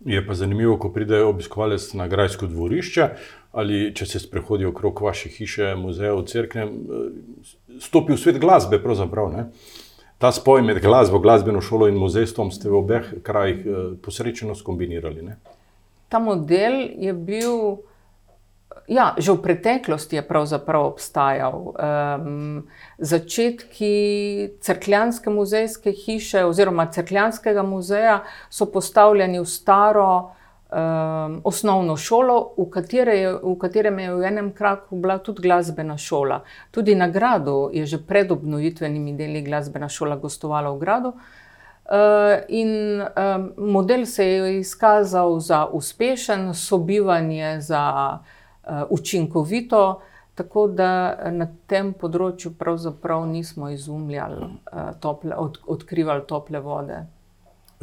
Je 0.05 0.27
pa 0.27 0.35
zanimivo, 0.35 0.77
ko 0.77 0.91
pride 0.93 1.23
obiskovalec 1.25 1.93
na 1.93 2.09
Grajsko 2.09 2.47
dvorišče 2.47 3.09
ali 3.55 3.95
če 3.95 4.07
se 4.07 4.19
sprehodi 4.19 4.67
okrog 4.67 5.01
vaše 5.03 5.29
hiše, 5.29 5.75
muzeja, 5.79 6.15
crkve, 6.27 6.67
stopi 7.81 8.15
v 8.15 8.19
svet 8.19 8.39
glasbe. 8.43 8.81
Ta 10.19 10.31
spoj 10.33 10.63
med 10.63 10.79
glasbo, 10.83 11.19
glasbeno 11.19 11.61
šolo 11.61 11.89
in 11.91 11.99
muzejstvom 11.99 12.51
ste 12.55 12.71
v 12.71 12.79
obeh 12.79 13.11
krajih 13.23 13.59
eh, 13.67 13.83
posrečeno 14.03 14.55
skombinirali. 14.55 15.23
Ne? 15.23 15.37
Ta 16.09 16.19
model 16.23 16.79
je 16.97 17.13
bil, 17.13 17.83
ja, 18.89 19.13
že 19.19 19.35
v 19.35 19.43
preteklosti 19.43 20.17
je 20.17 20.23
pravzaprav 20.23 20.87
obstajal. 20.95 21.75
Um, 21.75 22.63
začetki 22.99 23.95
crkljanske 24.63 25.31
muzejske 25.31 25.93
hiše 25.93 26.45
oziroma 26.47 26.87
crkljanskega 26.87 27.67
muzeja 27.67 28.23
so 28.51 28.71
postavljeni 28.71 29.43
v 29.43 29.51
staro 29.51 30.35
um, 30.75 31.41
osnovno 31.45 31.97
šolo, 31.97 32.55
v, 32.57 32.71
katere 32.71 33.17
je, 33.19 33.33
v 33.43 33.55
katerem 33.59 33.99
je 33.99 34.15
v 34.15 34.25
enem 34.25 34.53
kraku 34.53 34.97
bila 34.97 35.19
tudi 35.19 35.43
glasbena 35.43 35.97
šola. 35.99 36.43
Tudi 36.71 36.95
na 36.95 37.09
gradu 37.09 37.71
je 37.73 37.87
že 37.87 37.99
pred 37.99 38.31
obnovitvenimi 38.31 39.15
deli 39.17 39.43
glasbena 39.43 39.89
šola 39.89 40.17
gostovala 40.17 40.75
v 40.75 40.79
gradu. 40.79 41.13
Uh, 41.85 42.41
in 42.49 43.03
um, 43.03 43.53
model 43.57 44.07
se 44.07 44.27
je 44.27 44.59
izkazal 44.59 45.41
za 45.41 45.67
uspešen, 45.67 46.55
sobivanje 46.55 47.61
za 47.61 48.19
uh, 48.19 48.83
učinkovito, 48.91 50.01
tako 50.35 50.67
da 50.67 51.15
na 51.31 51.47
tem 51.67 51.93
področju 51.93 52.55
pravzaprav 52.59 53.27
nismo 53.29 53.69
izumljali, 53.69 54.49
uh, 54.73 54.97
tople, 55.01 55.37
od, 55.37 55.61
odkrivali 55.67 56.25
tople 56.27 56.61
vode. 56.61 57.05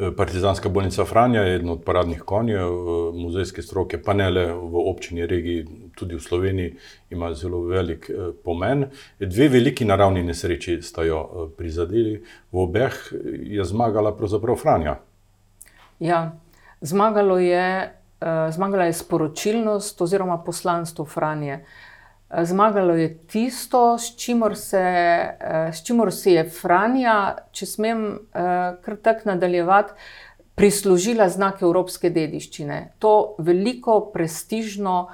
Eh, 0.02 0.10
Partizanska 0.16 0.68
bolnica 0.68 1.04
Franja 1.04 1.40
je 1.40 1.54
eden 1.54 1.70
od 1.70 1.82
paradnih 1.84 2.22
konjev 2.22 2.60
eh, 2.60 3.12
muzejske 3.14 3.62
stroke, 3.62 4.02
pa 4.02 4.12
ne 4.12 4.30
le 4.30 4.46
v 4.52 4.82
občini, 4.90 5.26
regiji, 5.26 5.66
tudi 5.94 6.16
v 6.16 6.20
Sloveniji, 6.20 6.74
ima 7.10 7.34
zelo 7.34 7.60
velik 7.66 8.10
eh, 8.10 8.32
pomen. 8.44 8.86
Dve 9.18 9.48
veliki 9.48 9.84
naravni 9.84 10.22
nesreči 10.22 10.80
sta 10.82 11.04
jo 11.06 11.52
prizadeli, 11.58 12.16
v 12.52 12.58
obeh 12.58 12.98
je 13.54 13.64
zmagala 13.64 14.16
pravzaprav 14.16 14.56
Franja. 14.56 14.96
Ja, 16.00 16.32
zmagalo 16.80 17.38
je, 17.38 17.92
zmagala 18.50 18.84
je 18.84 18.92
sporočilnost 18.92 20.00
oziroma 20.02 20.38
poslanstvo 20.38 21.04
Franje. 21.04 21.60
Zmagalo 22.32 22.94
je 22.94 23.18
tisto, 23.26 23.98
s 23.98 24.16
čimer 24.16 24.56
se, 24.56 24.84
se 26.10 26.32
je 26.32 26.44
Franja, 26.48 27.36
če 27.52 27.66
smem 27.66 28.04
kar 28.32 28.96
tako 29.02 29.28
nadaljevati, 29.34 29.92
prislužila 30.54 31.28
znak 31.28 31.62
evropske 31.62 32.10
dediščine. 32.10 32.94
To 33.04 33.34
veliko, 33.38 34.00
prestižno, 34.14 35.10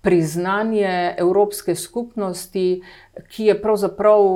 priznanje 0.00 1.14
Evropske 1.18 1.74
skupnosti, 1.74 2.82
ki 3.28 3.48
je 3.50 3.56
pravzaprav 3.62 4.28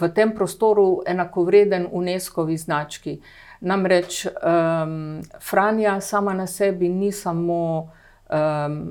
v 0.00 0.10
tem 0.14 0.34
prostoru 0.34 1.02
enakovreden 1.06 1.86
UNESCO-vi 1.92 2.58
znački. 2.58 3.20
Namreč 3.60 4.26
um, 4.26 5.22
Franja 5.42 6.00
sama 6.00 6.34
na 6.34 6.46
sebi 6.46 6.88
ni 6.88 7.12
samo 7.12 7.62
um, 8.30 8.82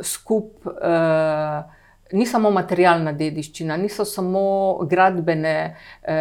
skup. 0.00 0.66
Uh, 0.66 1.79
ni 2.12 2.26
samo 2.26 2.50
materialna 2.50 3.12
dediščina, 3.12 3.76
niso 3.76 4.04
samo 4.04 4.42
gradbene 4.90 5.54
eh, 6.02 6.14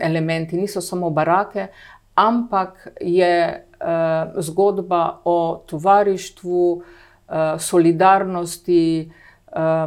elementi, 0.00 0.56
niso 0.56 0.80
samo 0.80 1.10
barake, 1.10 1.68
ampak 2.14 2.88
je 3.00 3.34
eh, 3.44 4.42
zgodba 4.48 5.20
o 5.24 5.64
tovarištvu, 5.66 6.82
eh, 7.28 7.58
solidarnosti, 7.58 9.10
eh, 9.52 9.86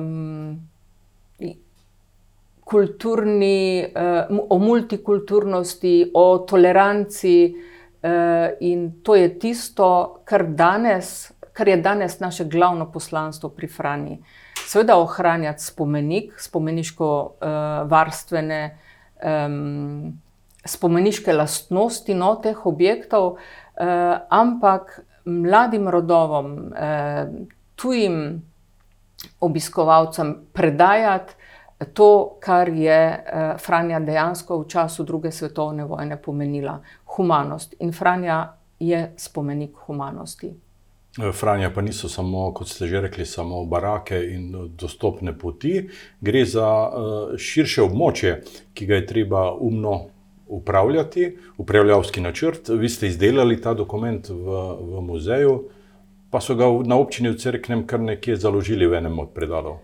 kulturni, 2.68 3.80
eh, 3.80 4.28
o 4.50 4.58
multikulturnosti, 4.60 6.12
o 6.14 6.38
toleranci. 6.38 7.56
Eh, 8.04 8.58
in 8.60 9.02
to 9.04 9.16
je 9.16 9.40
tisto, 9.40 10.22
kar, 10.26 10.44
danes, 10.44 11.32
kar 11.54 11.68
je 11.68 11.78
danes 11.78 12.20
naše 12.20 12.46
glavno 12.46 12.92
poslanstvo 12.92 13.50
pri 13.50 13.68
Franji. 13.68 14.20
Seveda 14.68 14.98
ohranjati 15.00 15.64
spomenik, 15.64 16.34
spomeniško 16.40 17.10
uh, 17.24 17.52
varstvene, 17.88 18.62
um, 19.24 20.12
spomeniške 20.66 21.34
lastnosti 21.34 22.14
no, 22.14 22.34
teh 22.44 22.66
objektov, 22.68 23.38
uh, 23.38 23.86
ampak 24.30 25.00
mladim 25.26 25.88
rodovom, 25.88 26.52
uh, 26.68 27.32
tujim 27.80 28.20
obiskovalcem 29.40 30.36
predajati 30.54 31.34
to, 31.94 32.38
kar 32.42 32.70
je 32.70 33.24
Franja 33.62 34.00
dejansko 34.00 34.64
v 34.64 34.68
času 34.68 35.04
druge 35.06 35.32
svetovne 35.32 35.86
vojne 35.86 36.18
pomenila, 36.18 36.80
humanost. 37.16 37.76
In 37.80 37.94
Franja 37.94 38.54
je 38.80 39.14
spomenik 39.18 39.76
humanosti. 39.86 40.56
Franja 41.18 41.72
pa 41.74 41.82
niso 41.82 42.10
samo, 42.10 42.52
kot 42.54 42.70
ste 42.70 42.88
že 42.88 43.02
rekli, 43.02 43.26
samo 43.26 43.64
barake 43.66 44.20
in 44.34 44.52
dostopne 44.78 45.34
poti, 45.38 45.88
gre 46.22 46.46
za 46.46 46.68
uh, 46.68 47.38
širše 47.38 47.82
območje, 47.88 48.36
ki 48.74 48.86
ga 48.86 49.02
je 49.02 49.08
treba 49.10 49.52
umno 49.54 49.96
upravljati, 50.48 51.38
upravljavski 51.58 52.22
načrt. 52.22 52.70
Vi 52.70 52.90
ste 52.90 53.08
izdelali 53.08 53.62
ta 53.62 53.74
dokument 53.74 54.30
v, 54.30 54.62
v 54.80 55.02
muzeju, 55.02 55.58
pa 56.30 56.42
so 56.42 56.56
ga 56.56 56.70
na 56.86 56.96
občini 57.02 57.34
v 57.34 57.42
Cerknem 57.42 57.88
kar 57.88 58.00
nekje 58.00 58.38
založili 58.38 58.88
v 58.88 59.02
enem 59.02 59.20
od 59.20 59.34
predalov. 59.34 59.82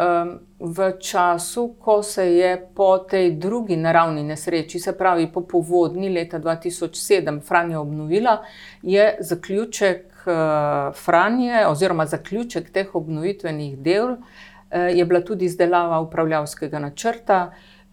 Um, 0.00 0.38
v 0.60 0.92
času, 1.00 1.74
ko 1.78 2.02
se 2.02 2.24
je 2.32 2.68
po 2.74 2.98
tej 2.98 3.34
drugi 3.36 3.76
naravni 3.76 4.22
nesreči, 4.22 4.78
se 4.80 4.94
pravi 4.96 5.26
po 5.32 5.40
povodni 5.40 6.08
leta 6.08 6.38
2007, 6.38 7.40
Franja 7.40 7.80
obnovila, 7.80 8.38
je 8.82 9.16
zaključek 9.20 10.04
uh, 10.24 10.94
Franje, 10.96 11.66
oziroma 11.66 12.06
zaključek 12.06 12.70
teh 12.72 12.94
obnovitvenih 12.94 13.78
del, 13.78 14.10
uh, 14.10 14.18
je 14.88 15.04
bila 15.04 15.20
tudi 15.20 15.44
izdelava 15.44 16.00
upravljavskega 16.00 16.78
načrta, 16.78 17.50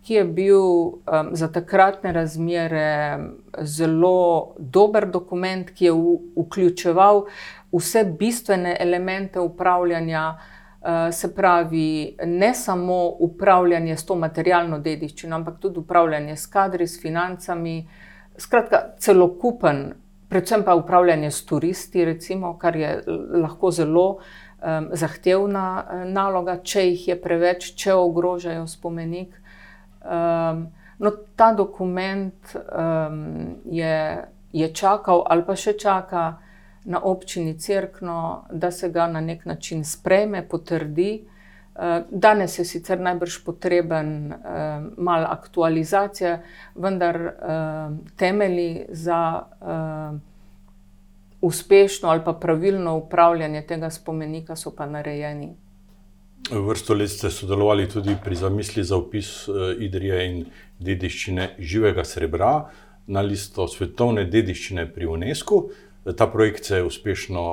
ki 0.08 0.14
je 0.14 0.24
bil 0.24 0.62
um, 0.64 1.02
za 1.32 1.52
takratne 1.52 2.14
razmere 2.14 3.18
zelo 3.62 4.54
dober 4.60 5.10
dokument, 5.12 5.76
ki 5.76 5.86
je 5.86 5.92
v, 5.92 6.20
vključeval 6.38 7.26
vse 7.72 8.04
bistvene 8.04 8.78
elemente 8.80 9.40
upravljanja. 9.40 10.38
Uh, 10.88 11.12
se 11.12 11.34
pravi, 11.36 12.16
ne 12.26 12.54
samo 12.54 13.10
upravljanje 13.20 13.98
s 13.98 14.06
to 14.06 14.16
materialno 14.16 14.80
dediščino, 14.80 15.36
ampak 15.36 15.58
tudi 15.60 15.82
upravljanje 15.82 16.36
s 16.36 16.48
kadri, 16.48 16.88
s 16.88 17.02
financami, 17.02 17.82
skratka, 18.40 18.84
celokupen 19.00 19.90
predvsem 20.30 20.64
pa 20.64 20.76
upravljanje 20.76 21.32
s 21.32 21.46
turisti, 21.46 22.06
recimo, 22.06 22.58
kar 22.58 22.76
je 22.76 23.04
lahko 23.42 23.72
zelo 23.72 24.08
um, 24.10 24.90
zahtevna 24.92 25.84
uh, 25.84 26.04
naloga, 26.06 26.58
če 26.64 26.86
jih 26.90 27.08
je 27.08 27.20
preveč, 27.22 27.72
če 27.76 27.94
ogrožajo 27.94 28.68
spomenik. 28.68 29.38
Um, 30.02 30.68
no, 31.00 31.12
ta 31.36 31.52
dokument 31.54 32.56
um, 32.56 33.24
je, 33.66 33.96
je 34.54 34.74
čakal 34.74 35.24
ali 35.30 35.44
pa 35.46 35.56
še 35.56 35.78
čaka 35.80 36.28
na 36.88 37.02
občini 37.04 37.60
Cerkno, 37.60 38.46
da 38.52 38.72
se 38.72 38.90
ga 38.90 39.08
na 39.08 39.22
nek 39.22 39.46
način 39.46 39.84
sprejme, 39.86 40.48
potrdi. 40.48 41.26
Danes 42.10 42.60
je 42.60 42.66
sicer 42.66 43.00
najbrž 43.00 43.44
potreben 43.46 44.32
eh, 44.32 44.38
malo 44.98 45.28
aktualizacije, 45.30 46.40
vendar 46.76 47.16
eh, 47.16 47.34
temelji 48.16 48.86
za 48.90 49.44
eh, 49.62 50.18
uspešno 51.42 52.10
ali 52.10 52.22
pa 52.26 52.34
pravilno 52.34 52.98
upravljanje 52.98 53.62
tega 53.62 53.90
spomenika 53.90 54.56
so 54.56 54.76
pa 54.76 54.86
narejeni. 54.86 55.56
Vrsto 56.52 56.94
let 56.94 57.10
ste 57.10 57.30
sodelovali 57.30 57.90
tudi 57.90 58.16
pri 58.24 58.36
zamisli 58.36 58.84
za 58.84 58.98
upis 58.98 59.50
Idrije 59.80 60.26
in 60.26 60.46
dediščine 60.80 61.56
živega 61.60 62.04
srebra 62.04 62.70
na 63.08 63.22
listo 63.22 63.68
svetovne 63.68 64.26
dediščine 64.26 64.88
pri 64.94 65.06
UNESCO. 65.06 65.62
Ta 66.16 66.28
projekt 66.28 66.66
se 66.66 66.76
je 66.76 66.84
uspešno 66.84 67.44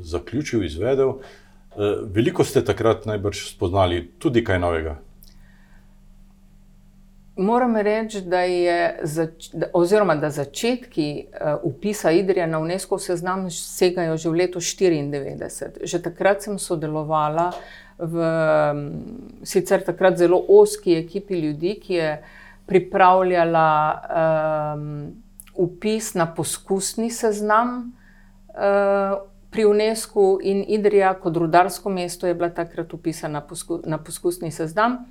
zaključil, 0.00 0.64
izvedel. 0.64 1.18
Eh, 1.72 1.96
veliko 2.14 2.44
ste 2.44 2.64
takrat 2.64 3.06
najbrž 3.06 3.46
spoznali 3.54 4.04
tudi 4.18 4.44
kaj 4.44 4.58
novega. 4.58 4.98
Moram 7.36 7.76
reči, 7.76 8.20
da, 8.20 8.42
je, 8.44 9.00
oziroma, 9.72 10.18
da 10.20 10.28
začetki 10.30 11.26
upisa 11.62 12.10
Idrija 12.12 12.46
na 12.46 12.58
UNESCO 12.60 12.98
seznam 12.98 13.46
segajo 13.50 14.16
že 14.16 14.28
v 14.28 14.36
letu 14.36 14.60
1994. 14.60 15.86
Že 15.88 16.02
takrat 16.02 16.44
sem 16.44 16.58
sodelovala 16.58 17.48
v 17.98 18.14
sicer 19.48 19.80
takrat 19.80 20.20
zelo 20.20 20.44
oski 20.48 20.98
ekipi 21.00 21.40
ljudi, 21.40 21.78
ki 21.80 21.94
je 21.94 22.12
pripravljala 22.66 23.68
um, 24.76 25.21
upis 25.54 26.14
na 26.14 26.26
poskusni 26.34 27.10
seznam 27.10 27.92
uh, 28.48 29.18
pri 29.50 29.64
UNESCO 29.64 30.38
in 30.42 30.64
Idrija 30.68 31.14
kot 31.14 31.36
rudarsko 31.36 31.90
mesto 31.90 32.26
je 32.26 32.34
bila 32.34 32.48
takrat 32.50 32.94
upisana 32.94 33.42
na 33.84 33.98
poskusni 33.98 34.50
seznam. 34.50 35.04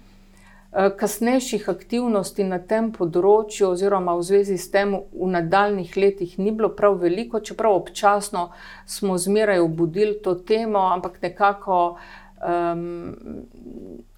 Eh, 0.73 0.89
kasnejših 0.97 1.65
aktivnosti 1.69 2.43
na 2.47 2.57
tem 2.63 2.93
področju, 2.95 3.73
oziroma 3.73 4.13
v 4.15 4.23
zvezi 4.23 4.55
s 4.55 4.69
tem, 4.71 4.93
v 4.95 5.27
nadaljnih 5.27 5.97
letih 5.99 6.37
ni 6.39 6.53
bilo 6.55 6.69
prav 6.71 6.95
veliko, 7.01 7.41
čeprav 7.43 7.75
občasno 7.75 8.45
smo 8.87 9.17
zmeraj 9.19 9.59
obudili 9.59 10.15
to 10.23 10.37
temo, 10.47 10.85
ampak 10.93 11.19
nekako 11.21 11.97
um, 12.39 13.11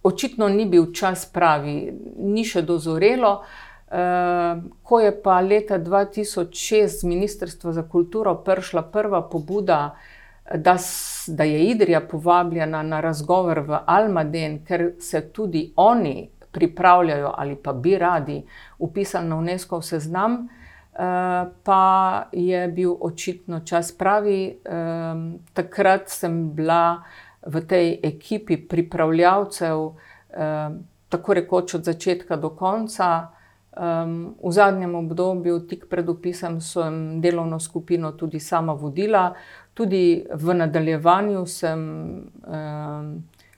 očitno 0.05 0.47
ni 0.53 0.69
bil 0.69 0.91
čas 0.93 1.25
pravi, 1.25 1.89
ni 2.21 2.45
še 2.45 2.61
dozorelo. 2.61 3.33
Uh, 3.41 3.72
ko 4.83 4.99
je 4.99 5.21
pa 5.21 5.39
leta 5.39 5.79
2006 5.79 6.87
z 6.87 7.03
Ministrstva 7.03 7.71
za 7.71 7.83
kulturo 7.89 8.35
prišla 8.35 8.81
prva 8.81 9.21
pobuda, 9.29 9.95
da, 10.55 10.77
da 11.27 11.43
je 11.43 11.59
Idrija 11.65 12.01
povabljena 12.01 12.83
na 12.83 13.01
razgovor 13.01 13.59
v 13.59 13.79
Almaden, 13.85 14.65
ker 14.65 14.91
se 14.99 15.21
tudi 15.29 15.73
oni 15.75 16.29
pripravljajo 16.51 17.33
ali 17.37 17.55
pa 17.55 17.73
bi 17.73 17.97
radi 17.97 18.43
upisali 18.79 19.27
na 19.27 19.35
UNESCO 19.35 19.81
seznam, 19.81 20.33
eh, 20.33 20.99
pa 21.63 22.23
je 22.31 22.67
bil 22.67 22.95
očitno 23.01 23.59
čas 23.59 23.91
pravi. 23.91 24.57
Takrat 25.53 26.09
sem 26.09 26.53
bila 26.53 27.03
v 27.45 27.61
tej 27.67 27.99
ekipi 28.03 28.57
pripravljavcev, 28.57 29.91
tako 31.09 31.33
rekoč 31.33 31.73
od 31.73 31.83
začetka 31.83 32.35
do 32.35 32.49
konca. 32.49 33.27
Um, 33.73 34.35
v 34.37 34.51
zadnjem 34.53 34.95
obdobju, 34.95 35.63
tik 35.65 35.87
pred 35.89 36.09
upisom, 36.09 36.59
sem 36.61 37.21
delovno 37.21 37.57
skupino 37.59 38.11
tudi 38.13 38.39
sama 38.39 38.73
vodila, 38.77 39.31
Tudi 39.73 40.25
v 40.33 40.53
nadaljevanju 40.53 41.45
sem 41.49 41.79
um, 42.45 43.07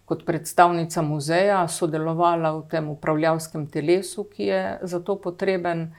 kot 0.06 0.23
predstavnica 0.25 1.01
muzeja 1.01 1.65
sodelovala 1.67 2.54
v 2.56 2.62
tem 2.71 2.88
upravljavskem 2.89 3.65
telesu, 3.67 4.23
ki 4.23 4.47
je 4.47 4.62
za 4.82 4.99
to 5.04 5.17
potreben. 5.19 5.89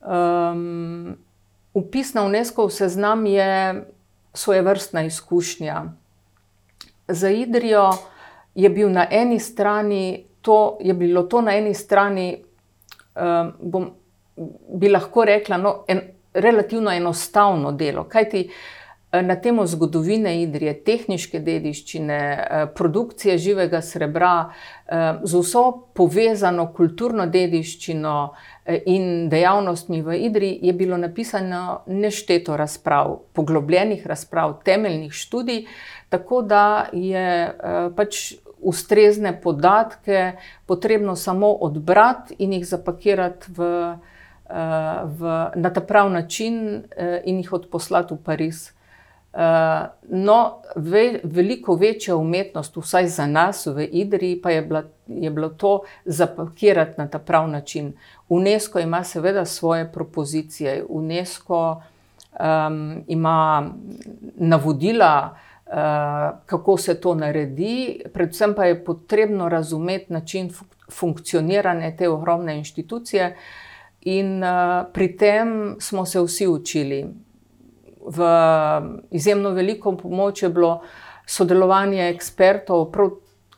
Um, 0.00 1.16
upis 1.74 2.14
na 2.14 2.24
UNESCO 2.24 2.70
seznam 2.70 3.26
je 3.26 3.84
svoje 4.32 4.62
vrstna 4.62 5.04
izkušnja. 5.04 5.84
Za 7.08 7.30
Idrijo 7.30 7.90
je, 8.54 8.70
bil 8.70 8.88
na 8.88 9.06
to, 10.40 10.78
je 10.80 10.94
bilo 10.94 11.22
to 11.22 11.40
na 11.40 11.56
eni 11.56 11.74
strani, 11.74 12.44
um, 13.14 13.52
bom, 13.60 13.90
bi 14.74 14.88
lahko 14.88 15.24
rekla, 15.24 15.56
no, 15.56 15.74
en, 15.88 16.00
relativno 16.34 16.90
enostavno 16.90 17.72
delo. 17.72 18.08
Kajti, 18.10 18.48
uh, 18.48 18.84
na 19.22 19.36
temo 19.40 19.66
zgodovine 19.66 20.42
Idrije, 20.42 20.74
tehniške 20.84 21.38
dediščine, 21.40 22.18
produkcije 22.76 23.36
živega 23.38 23.80
srebra, 23.82 24.34
z 25.22 25.40
vso 25.40 25.64
povezano 25.94 26.66
kulturno 26.74 27.26
dediščino 27.30 28.16
in 28.90 29.28
dejavnostmi 29.30 30.02
v 30.02 30.18
Idriji, 30.28 30.58
je 30.62 30.72
bilo 30.72 30.96
napisano 30.96 31.82
nešteto 31.86 32.56
razprav, 32.56 33.18
poglobljenih 33.32 34.06
razprav, 34.06 34.58
temeljnih 34.64 35.12
študij, 35.12 35.64
tako 36.08 36.42
da 36.42 36.86
je 36.92 37.26
pač 37.96 38.32
ustrezne 38.64 39.40
podatke 39.40 40.32
potrebno 40.66 41.16
samo 41.16 41.52
odbrati 41.52 42.34
in 42.38 42.52
jih 42.52 42.66
zapakirati 42.66 43.52
v, 43.56 43.64
v, 45.04 45.50
na 45.54 45.72
ta 45.72 45.80
prav 45.80 46.10
način 46.10 46.82
in 47.24 47.36
jih 47.36 47.52
odposlati 47.52 48.14
v 48.14 48.18
Pariz. 48.24 48.70
No, 50.08 50.62
ve, 50.76 51.20
veliko 51.24 51.74
večja 51.74 52.16
umetnost, 52.16 52.76
vsaj 52.76 53.08
za 53.08 53.26
nas 53.26 53.66
v 53.66 53.88
Idriji, 53.90 54.40
pa 54.42 54.50
je, 54.50 54.62
bila, 54.62 54.82
je 55.06 55.30
bilo 55.30 55.48
to 55.48 55.80
zapakirati 56.04 56.94
na 56.98 57.08
ta 57.08 57.18
prav 57.18 57.48
način. 57.48 57.92
UNESCO 58.28 58.78
ima 58.78 59.04
seveda 59.04 59.44
svoje 59.44 59.92
propozicije, 59.92 60.84
UNESCO 60.88 61.82
um, 62.40 63.04
ima 63.06 63.70
navodila, 64.36 65.30
uh, 65.32 65.53
kako 66.46 66.76
se 66.76 67.00
to 67.00 67.14
naredi, 67.14 68.02
predvsem 68.12 68.54
pa 68.54 68.64
je 68.64 68.84
potrebno 68.84 69.48
razumeti 69.48 70.12
način 70.12 70.50
funkcioniranja 70.90 71.96
te 71.96 72.08
ogromne 72.08 72.56
inštitucije, 72.58 73.36
in 74.04 74.42
uh, 74.44 74.84
pri 74.92 75.16
tem 75.16 75.76
smo 75.80 76.06
se 76.06 76.20
vsi 76.20 76.46
učili. 76.46 77.06
V 78.06 78.24
izjemno 79.10 79.50
veliko 79.50 79.96
pomoč 79.96 80.42
je 80.42 80.48
bilo 80.48 80.82
sodelovanje 81.26 82.10
ekspertov, 82.10 82.90
prav 82.92 83.14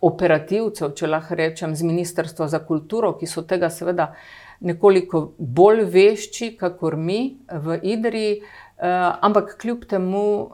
operativcev, 0.07 0.93
če 0.95 1.09
lahko 1.09 1.35
rečem, 1.35 1.75
z 1.75 1.83
Ministrstva 1.83 2.47
za 2.49 2.61
kulturo, 2.63 3.17
ki 3.19 3.27
so 3.27 3.43
tega 3.43 3.71
seveda 3.73 4.13
nekoliko 4.61 5.33
bolj 5.39 5.83
vešči, 5.91 6.53
kakor 6.61 6.97
mi 6.97 7.41
v 7.51 7.81
Idriji. 7.83 8.39
Ampak 8.77 9.57
kljub 9.61 9.85
temu, 9.89 10.51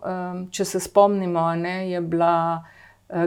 če 0.51 0.65
se 0.65 0.81
spomnimo, 0.81 1.43
ne, 1.55 1.91
je 1.91 2.01
bila 2.01 2.65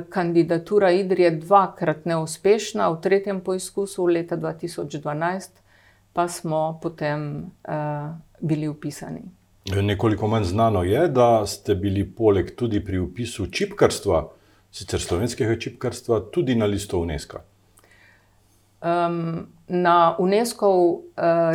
kandidatura 0.10 0.92
Idrije 0.92 1.32
dvakrat 1.32 2.06
neuspešna, 2.06 2.88
v 2.90 3.02
tretjem 3.02 3.42
poizkusu, 3.42 4.06
leta 4.08 4.38
2012, 4.38 5.60
pa 6.14 6.28
smo 6.28 6.80
potem 6.82 7.52
bili 8.40 8.68
upisani. 8.68 9.22
Nekoliko 9.66 10.28
manj 10.28 10.44
znano 10.44 10.84
je, 10.84 11.08
da 11.08 11.46
ste 11.46 11.76
bili 11.76 12.06
poleg 12.06 12.56
tudi 12.56 12.80
pri 12.86 13.00
upisu 13.00 13.48
čipkarstva, 13.52 14.24
sicer 14.72 15.02
slovenskega 15.02 15.60
čipkarstva, 15.60 16.20
tudi 16.32 16.56
na 16.56 16.66
listu 16.66 17.00
UNESCO. 17.02 17.42
Um, 18.82 19.48
na 19.68 20.16
UNESCO 20.20 20.70
uh, 20.70 21.02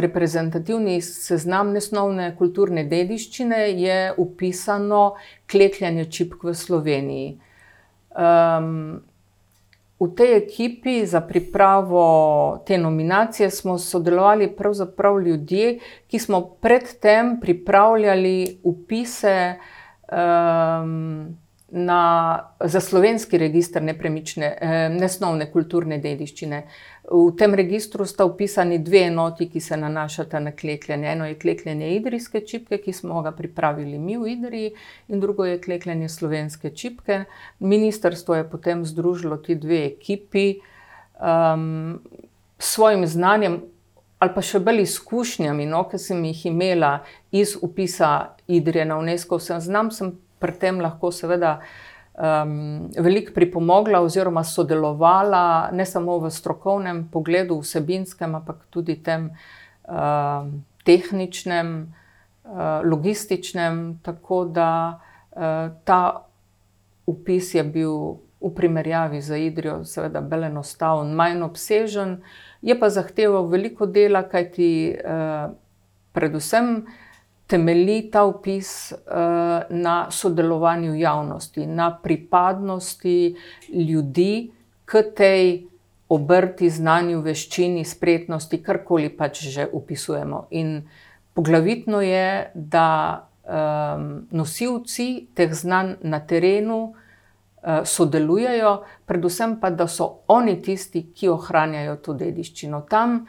reprezentativni 0.03 1.01
seznam 1.03 1.71
nesnovne 1.73 2.33
kulturne 2.39 2.85
dediščine 2.85 3.61
je 3.79 3.99
upisano 4.19 5.15
klekljanje 5.51 6.09
čipk 6.11 6.45
v 6.45 6.55
Sloveniji. 6.55 7.39
Um, 8.19 9.03
V 10.01 10.09
tej 10.17 10.37
ekipi 10.37 11.05
za 11.05 11.21
pripravo 11.21 12.65
te 12.65 12.79
nominacije 12.79 13.51
smo 13.51 13.79
sodelovali 13.79 14.49
pravzaprav 14.57 15.21
ljudje, 15.21 15.79
ki 16.09 16.19
smo 16.19 16.41
predtem 16.41 17.37
pripravljali 17.41 18.61
upise 18.65 19.61
um, 20.09 21.37
na, 21.71 22.51
za 22.61 22.81
slovenski 22.81 23.39
registr 23.39 23.83
nepremične, 23.83 24.57
eh, 24.61 24.89
nesnovne 24.89 25.47
kulturne 25.53 25.99
dediščine. 25.99 26.63
V 27.11 27.31
tem 27.39 27.55
registru 27.55 28.07
sta 28.07 28.25
upisani 28.25 28.79
dve 28.79 29.05
enoti, 29.07 29.49
ki 29.51 29.61
se 29.61 29.77
nanašata 29.77 30.41
na 30.41 30.53
klekljanje. 30.53 31.09
Eno 31.09 31.27
je 31.27 31.39
klekljanje 31.39 31.95
idrijske 31.97 32.41
čipke, 32.41 32.79
ki 32.79 32.93
smo 32.93 33.23
ga 33.23 33.33
pripravili 33.33 33.99
mi 33.99 34.17
v 34.19 34.29
Idriji, 34.29 34.73
in 35.09 35.21
drugo 35.21 35.45
je 35.45 35.61
klekljanje 35.61 36.09
slovenske 36.09 36.71
čipke. 36.71 37.25
Ministrstvo 37.59 38.35
je 38.35 38.51
potem 38.51 38.85
združilo 38.87 39.37
ti 39.37 39.55
dve 39.55 39.87
ekipi 39.87 40.61
um, 41.21 42.01
s 42.59 42.75
svojim 42.75 43.07
znanjem. 43.07 43.61
Ali 44.19 44.35
pa 44.35 44.43
še 44.45 44.59
bolj 44.61 44.83
izkušnjami, 44.83 45.65
no, 45.67 45.87
ki 45.89 45.99
sem 45.99 46.25
jih 46.25 46.47
imela 46.47 46.99
iz 47.33 47.57
upisa 47.57 48.37
Idrije 48.47 48.85
na 48.85 48.99
UNESCO, 49.01 49.39
sem 49.41 49.61
znam, 49.61 49.91
sem 49.91 50.13
pri 50.41 50.57
tem 50.59 50.81
lahko 50.81 51.13
seveda 51.13 51.59
um, 52.17 52.89
veliko 52.97 53.35
pripomogla 53.35 54.01
oziroma 54.01 54.45
sodelovala, 54.45 55.71
ne 55.73 55.87
samo 55.87 56.19
v 56.19 56.31
strokovnem 56.31 57.05
pogledu, 57.13 57.61
vsebinskem, 57.61 58.35
ampak 58.35 58.65
tudi 58.71 58.97
tem 59.05 59.31
um, 59.85 60.65
tehničnem, 60.85 61.77
uh, 61.85 62.81
logističnem, 62.85 64.01
tako 64.03 64.45
da 64.45 64.73
uh, 64.97 65.71
ta 65.85 66.03
upis 67.07 67.55
je 67.55 67.65
bil. 67.65 67.95
V 68.41 68.49
primerjavi 68.57 69.19
z 69.21 69.37
Idrijo, 69.37 69.83
seveda, 69.85 70.23
bolj 70.25 70.47
enostaven, 70.47 71.11
manj 71.13 71.43
obsežen, 71.45 72.15
je 72.65 72.73
pa 72.73 72.89
zahteval 72.89 73.51
veliko 73.53 73.85
dela, 73.85 74.23
kajti 74.25 74.69
eh, 74.97 75.51
predvsem 76.17 76.71
eh, 76.79 77.00
temelji 77.51 78.11
ta 78.11 78.23
opis 78.25 78.93
uh, 78.93 79.67
na 79.71 80.11
sodelovanju 80.11 80.95
javnosti, 80.95 81.67
na 81.67 81.91
pripadnosti 82.03 83.37
ljudi 83.75 84.51
k 84.85 85.03
tej 85.17 85.67
obrti, 86.11 86.71
znanju, 86.71 87.21
veščini, 87.23 87.85
spretnosti, 87.85 88.63
karkoli 88.63 89.11
pač 89.15 89.45
že 89.51 89.67
opisujemo. 89.73 90.47
In 90.51 90.81
poglavitno 91.35 92.01
je, 92.03 92.51
da 92.55 92.87
um, 93.43 94.27
nosilci 94.31 95.29
teh 95.35 95.55
znanj 95.55 96.01
na 96.03 96.21
terenu 96.27 96.81
uh, 96.91 97.83
sodelujejo, 97.85 98.75
predvsem 99.07 99.61
pa, 99.61 99.71
da 99.71 99.87
so 99.87 100.25
oni 100.29 100.59
tisti, 100.63 101.07
ki 101.15 101.31
ohranjajo 101.31 101.97
to 102.03 102.19
dediščino 102.19 102.83
tam 102.91 103.25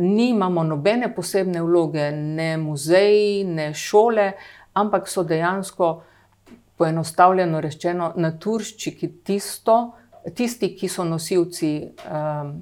nimamo 0.00 0.62
nobene 0.64 1.14
posebne 1.14 1.62
vloge, 1.62 2.10
ne 2.12 2.56
muzeji, 2.56 3.44
ne 3.44 3.74
šole, 3.74 4.32
ampak 4.72 5.08
so 5.08 5.24
dejansko, 5.24 5.92
poenostavljeno 6.76 7.60
rečeno, 7.60 8.12
naturščiki 8.16 9.08
tisto, 9.24 9.92
tisti, 10.34 10.72
ki 10.76 10.88
so 10.88 11.04
nosilci 11.04 11.72
um, 11.82 12.56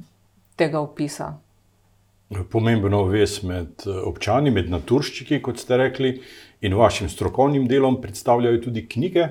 tega 0.56 0.80
opisa. 0.80 1.32
Pomembno 2.50 3.04
vez 3.10 3.40
med 3.42 3.86
eh, 3.86 4.02
občani, 4.06 4.52
med 4.54 4.68
naturščiki, 4.70 5.40
kot 5.42 5.58
ste 5.58 5.78
rekli, 5.80 6.12
in 6.60 6.76
vašim 6.76 7.08
strokovnim 7.10 7.64
delom 7.68 8.00
predstavljajo 8.02 8.60
tudi 8.66 8.84
knjige. 8.88 9.28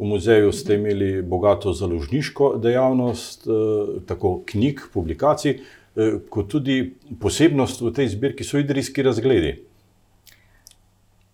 V 0.00 0.08
muzeju 0.08 0.52
ste 0.56 0.78
imeli 0.80 1.20
bogato 1.22 1.74
založniško 1.76 2.54
dejavnost, 2.62 3.46
eh, 3.46 3.92
tako 4.08 4.40
knjig, 4.46 4.80
publikacij, 4.92 5.60
kot 6.28 6.50
tudi 6.52 6.94
posebnost 7.20 7.80
v 7.80 7.92
tej 7.96 8.08
zbirki 8.14 8.44
so 8.44 8.58
idrijski 8.58 9.02
razgledi. 9.02 9.56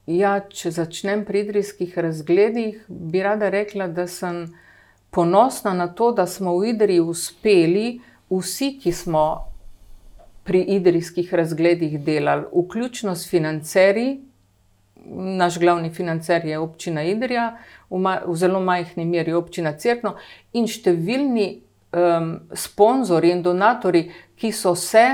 Ja, 0.07 0.39
če 0.39 0.71
začnem 0.71 1.25
pri 1.27 1.43
idrijskih 1.43 1.97
razgledih, 1.99 2.85
bi 2.87 3.23
rada 3.27 3.49
rekla, 3.51 3.89
da 3.91 4.07
sem 4.07 4.45
ponosna 5.11 5.73
na 5.75 5.89
to, 5.89 6.13
da 6.15 6.29
smo 6.31 6.55
v 6.61 6.71
Idriji 6.77 7.03
uspeli, 7.03 7.87
vsi, 8.31 8.77
ki 8.83 8.93
smo 8.95 9.27
pri 10.47 10.61
idrijskih 10.77 11.35
razgledih 11.35 11.99
delali, 12.07 12.47
vključno 12.55 13.17
s 13.19 13.27
financerji. 13.31 14.21
Naš 15.41 15.59
glavni 15.59 15.91
financer 15.91 16.47
je 16.47 16.59
občina 16.59 17.03
Idrija, 17.03 17.57
v, 17.91 17.99
v 18.27 18.37
zelo 18.37 18.61
majhni 18.61 19.05
meri 19.05 19.35
občina 19.35 19.75
Cerkno 19.79 20.15
in 20.55 20.71
številni 20.71 21.66
um, 21.93 22.41
sponzorji 22.53 23.31
in 23.33 23.43
donatori, 23.43 24.11
ki 24.37 24.53
so 24.53 24.75
se 24.75 25.07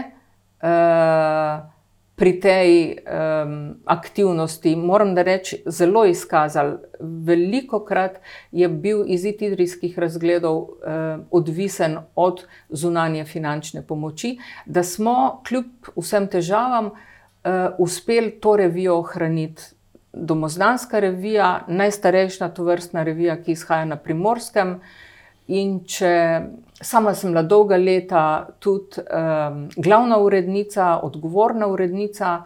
uh, 0.62 1.72
pri 2.14 2.40
tej 2.40 2.98
um, 3.02 3.74
aktivnosti, 3.84 4.76
moram 4.76 5.14
da 5.14 5.22
reči, 5.22 5.62
zelo 5.66 6.04
izkazali. 6.06 6.76
Veliko 7.00 7.80
krat 7.84 8.20
je 8.52 8.68
bil 8.68 9.04
izid 9.06 9.42
idrijskih 9.42 9.98
razgledov 9.98 10.56
uh, 10.56 10.68
odvisen 11.30 11.98
od 12.14 12.44
zunanje 12.68 13.24
finančne 13.24 13.82
pomoči, 13.82 14.36
da 14.66 14.82
smo 14.82 15.42
kljub 15.48 15.90
vsem 15.96 16.28
težavam 16.28 16.92
uh, 16.92 16.94
uspeli 17.78 18.30
to 18.30 18.56
revijo 18.56 18.98
ohraniti. 18.98 19.62
Domozdanska 20.12 21.00
revija, 21.00 21.64
najstarejša 21.68 22.48
to 22.48 22.64
vrstna 22.64 23.02
revija, 23.02 23.38
ki 23.42 23.52
izhaja 23.52 23.84
na 23.84 23.96
primorskem. 23.96 24.80
In 25.52 25.80
če 25.84 26.12
Sama 26.82 27.14
sem 27.14 27.30
bila 27.30 27.44
dolga 27.46 27.76
leta 27.78 28.22
tudi 28.58 28.98
um, 28.98 29.68
glavna 29.76 30.18
urednica, 30.18 30.98
odgovorna 31.02 31.66
urednica. 31.70 32.42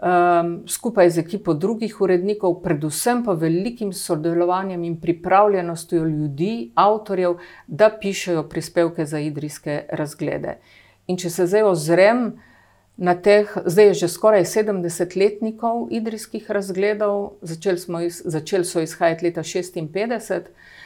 um, 0.00 0.62
skupaj 0.66 1.10
z 1.10 1.18
ekipo 1.20 1.54
drugih 1.54 2.00
urednikov, 2.00 2.62
predvsem 2.62 3.20
pa 3.24 3.32
velikim 3.32 3.92
sodelovanjem 3.92 4.84
in 4.84 4.96
pripravljenostjo 5.00 6.04
ljudi, 6.04 6.70
avtorjev, 6.74 7.36
da 7.66 7.90
pišejo 8.00 8.48
prispevke 8.48 9.06
za 9.06 9.20
idrijske 9.20 9.82
razglede. 9.92 10.56
In 11.06 11.20
če 11.20 11.30
se 11.30 11.46
zdaj 11.46 11.62
ozrem 11.68 12.40
na 12.96 13.14
teh, 13.14 13.52
zdaj 13.66 13.86
je 13.86 13.94
že 13.94 14.08
skoraj 14.08 14.44
70-letnikov 14.44 15.88
idrijskih 15.90 16.50
razgledov, 16.50 17.32
začeli, 17.42 18.06
iz, 18.06 18.22
začeli 18.24 18.64
so 18.64 18.80
izhajati 18.80 19.26
leta 19.26 19.42
56, 19.42 20.40
uh, 20.40 20.79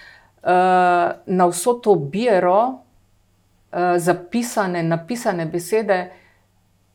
na 1.27 1.47
vso 1.49 1.73
to 1.81 1.95
biro 1.95 2.59
uh, 2.69 3.97
zapisane, 3.97 4.83
napisane 4.83 5.47
besede. 5.47 6.11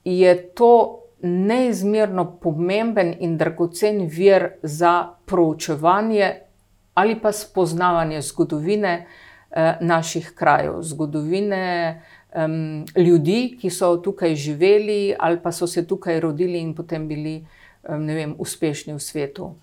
Je 0.03 0.35
to 0.53 0.99
neizmerno 1.21 2.25
pomemben 2.41 3.13
in 3.19 3.37
dragocen 3.37 4.07
vir 4.07 4.51
za 4.63 5.09
proučevanje 5.25 6.33
ali 6.93 7.15
pa 7.21 7.31
spoznavanje 7.31 8.21
zgodovine 8.21 9.05
eh, 9.51 9.77
naših 9.81 10.31
krajev, 10.35 10.81
zgodovine 10.81 12.01
eh, 12.31 12.47
ljudi, 12.95 13.57
ki 13.61 13.69
so 13.69 13.97
tukaj 13.97 14.35
živeli 14.35 15.15
ali 15.19 15.39
pa 15.43 15.51
so 15.51 15.67
se 15.67 15.87
tukaj 15.87 16.19
rodili 16.19 16.59
in 16.59 16.75
potem 16.75 17.07
bili 17.07 17.35
eh, 17.83 17.95
vem, 17.97 18.35
uspešni 18.37 18.93
v 18.93 18.99
svetu. 18.99 19.53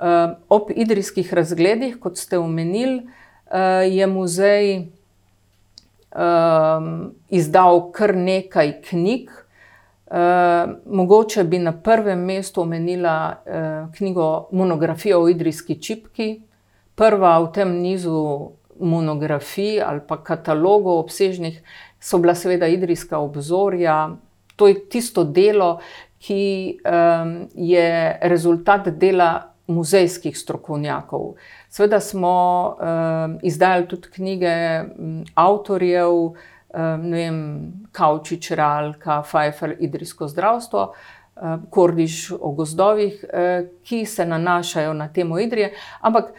Eh, 0.00 0.34
ob 0.48 0.70
idrijskih 0.74 1.34
razgledih, 1.34 2.00
kot 2.00 2.18
ste 2.18 2.38
omenili, 2.38 3.02
eh, 3.50 3.60
je 3.88 4.06
muzej 4.06 4.76
eh, 4.76 4.84
izdal 7.30 7.92
kar 7.92 8.16
nekaj 8.16 8.80
knjig. 8.82 9.30
Eh, 10.06 10.66
mogoče 10.86 11.44
bi 11.44 11.58
na 11.58 11.72
prvem 11.72 12.18
mestu 12.24 12.60
omenila 12.60 13.34
uh, 13.46 13.94
knjigo 13.96 14.48
Monografija 14.52 15.18
o 15.18 15.28
idrijski 15.28 15.74
čipki, 15.82 16.42
prva 16.94 17.38
v 17.38 17.52
tem 17.52 17.72
nizu 17.80 18.50
monografij 18.80 19.80
ali 19.82 20.00
pa 20.08 20.16
katalogov 20.22 20.98
obsežnih, 20.98 21.62
so 22.00 22.18
bila 22.18 22.34
seveda 22.34 22.66
idrijska 22.66 23.18
obzorja. 23.18 24.10
To 24.56 24.68
je 24.68 24.88
tisto 24.88 25.24
delo, 25.24 25.80
ki 26.18 26.78
um, 26.84 27.48
je 27.54 28.18
rezultat 28.22 28.88
dela 28.88 29.53
muzejskih 29.66 30.38
strokovnjakov. 30.38 31.34
Sveda 31.68 32.00
smo 32.00 32.34
um, 32.74 33.38
izdajali 33.42 33.88
tudi 33.88 34.08
knjige 34.12 34.56
um, 34.82 35.24
avtorjev, 35.34 36.34
ne 36.74 37.16
vem, 37.16 37.36
Kaučič, 37.92 38.50
Ralka, 38.50 39.20
Pfeiffer, 39.22 39.76
Idrijsko 39.78 40.26
zdravstvo, 40.28 40.88
Kordiš 41.70 42.32
o 42.40 42.50
gozdovih, 42.50 43.24
ki 43.82 44.00
se 44.06 44.26
nanašajo 44.26 44.92
na 44.92 45.08
temo 45.12 45.38
Idrije, 45.38 45.72
ampak 46.00 46.32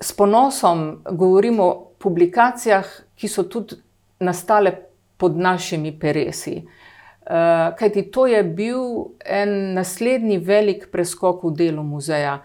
s 0.00 0.12
ponosom 0.12 1.02
govorimo 1.10 1.64
o 1.64 1.90
publikacijah, 1.98 2.86
ki 3.16 3.28
so 3.28 3.42
tudi 3.42 3.76
nastale 4.20 4.72
pod 5.16 5.36
našimi 5.36 5.98
peresi. 5.98 6.60
Kajti 7.78 8.04
to 8.14 8.26
je 8.30 8.42
bil 8.44 8.82
en 9.26 9.74
naslednji 9.74 10.38
velik 10.38 10.84
preskok 10.92 11.42
v 11.44 11.50
delu 11.58 11.82
muzeja. 11.82 12.36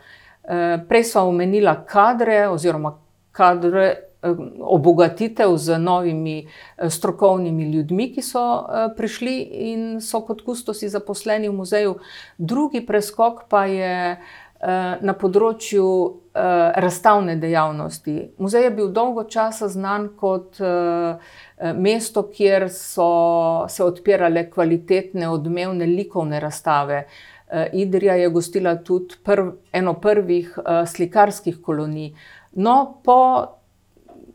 Prej 0.89 1.03
smo 1.05 1.27
omenila 1.29 1.75
kadre, 1.85 2.47
oziroma 2.49 2.95
kadre 3.31 4.11
obogatitev 4.59 5.57
z 5.57 5.77
novimi 5.77 6.47
eh, 6.77 6.89
strokovnimi 6.89 7.71
ljudmi, 7.71 8.11
ki 8.13 8.21
so 8.21 8.41
eh, 8.41 8.87
prišli 8.97 9.35
in 9.71 10.01
so 10.01 10.21
kot 10.21 10.41
kustosi 10.45 10.89
zaposleni 10.89 11.49
v 11.49 11.53
muzeju. 11.57 11.95
Drugi 12.37 12.85
preskok 12.85 13.47
pa 13.49 13.65
je 13.65 14.11
eh, 14.11 14.17
na 15.01 15.13
področju 15.17 15.85
razstavne 16.85 17.35
dejavnosti. 17.41 18.13
Muzej 18.37 18.67
je 18.67 18.73
bil 18.77 18.91
dolgo 18.93 19.23
časa 19.25 19.67
znan 19.67 20.11
kot 20.19 20.59
mesto, 21.75 22.27
kjer 22.29 22.67
so 22.69 23.07
se 23.67 23.83
odpirale 23.83 24.45
kvalitetne, 24.53 25.25
odmevne 25.29 25.89
likovne 25.89 26.39
razstave. 26.39 27.07
Idrija 27.73 28.19
je 28.21 28.29
gostila 28.29 28.75
tudi 28.85 29.17
prv, 29.25 29.49
eno 29.73 29.95
prvih 29.99 30.53
slikarskih 30.87 31.57
kolonij. 31.65 32.13
No, 32.53 33.01
po 33.03 33.17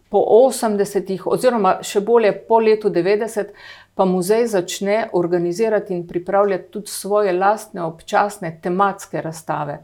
po 0.09 0.23
80-ih, 0.49 1.27
oziroma 1.27 1.79
še 1.85 2.01
bolje 2.07 2.31
po 2.49 2.61
letu 2.63 2.91
90, 2.95 3.51
pa 3.97 4.05
muzej 4.07 4.47
začne 4.53 4.99
organizirati 5.19 5.95
in 5.97 6.07
pripravljati 6.07 6.71
tudi 6.73 6.93
svoje 6.93 7.33
lastne 7.33 7.83
občasne 7.83 8.53
tematske 8.63 9.21
razstave, 9.21 9.81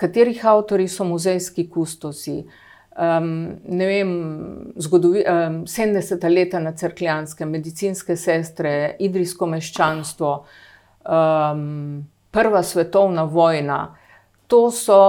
katerih 0.00 0.40
avtori 0.46 0.88
so 0.88 1.04
muzejski 1.04 1.68
kustosi. 1.70 2.40
Um, 3.00 3.28
ne 3.64 3.86
vem, 3.86 4.10
zgodovi, 4.76 5.22
um, 5.24 5.60
70. 5.66 6.24
leta 6.28 6.60
na 6.60 6.72
crkljanske, 6.76 7.46
medicinske 7.46 8.16
sestre, 8.18 8.96
idrijsko 9.00 9.46
meščanstvo, 9.48 10.32
um, 11.06 12.02
prva 12.34 12.62
svetovna 12.66 13.24
vojna. 13.30 13.78
To 14.50 14.66
so 14.74 15.00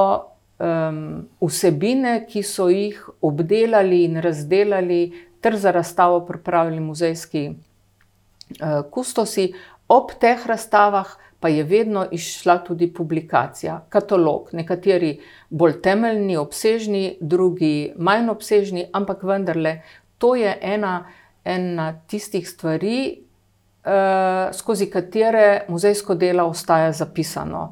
um, 0.62 1.02
vsebine, 1.42 2.22
ki 2.30 2.46
so 2.46 2.70
jih 2.72 3.02
obdelali 3.28 4.06
in 4.06 4.22
razdelali, 4.24 5.02
ter 5.42 5.58
za 5.58 5.74
razstavo 5.74 6.22
pripravili 6.28 6.80
muzejski 6.86 7.48
uh, 7.50 8.82
kustosi. 8.94 9.50
Ob 9.92 10.14
teh 10.22 10.46
razstavah 10.48 11.18
pa 11.42 11.50
je 11.50 11.64
vedno 11.64 12.06
išla 12.12 12.60
tudi 12.64 12.88
publikacija, 12.94 13.80
katalog, 13.90 14.50
nekateri 14.54 15.16
bolj 15.50 15.80
temeljni, 15.82 16.38
obsežni, 16.38 17.18
drugi 17.22 17.94
manj 17.98 18.30
obsežni, 18.30 18.86
ampak 18.94 19.24
vendarle 19.24 19.80
to 20.22 20.36
je 20.36 20.54
ena, 20.62 21.06
ena 21.44 21.94
tistih 22.08 22.50
stvari, 22.50 22.98
uh, 23.18 24.54
skozi 24.54 24.86
katere 24.90 25.66
muzejsko 25.68 26.16
delo 26.16 26.46
ostaja 26.54 26.92
zapisano. 26.92 27.64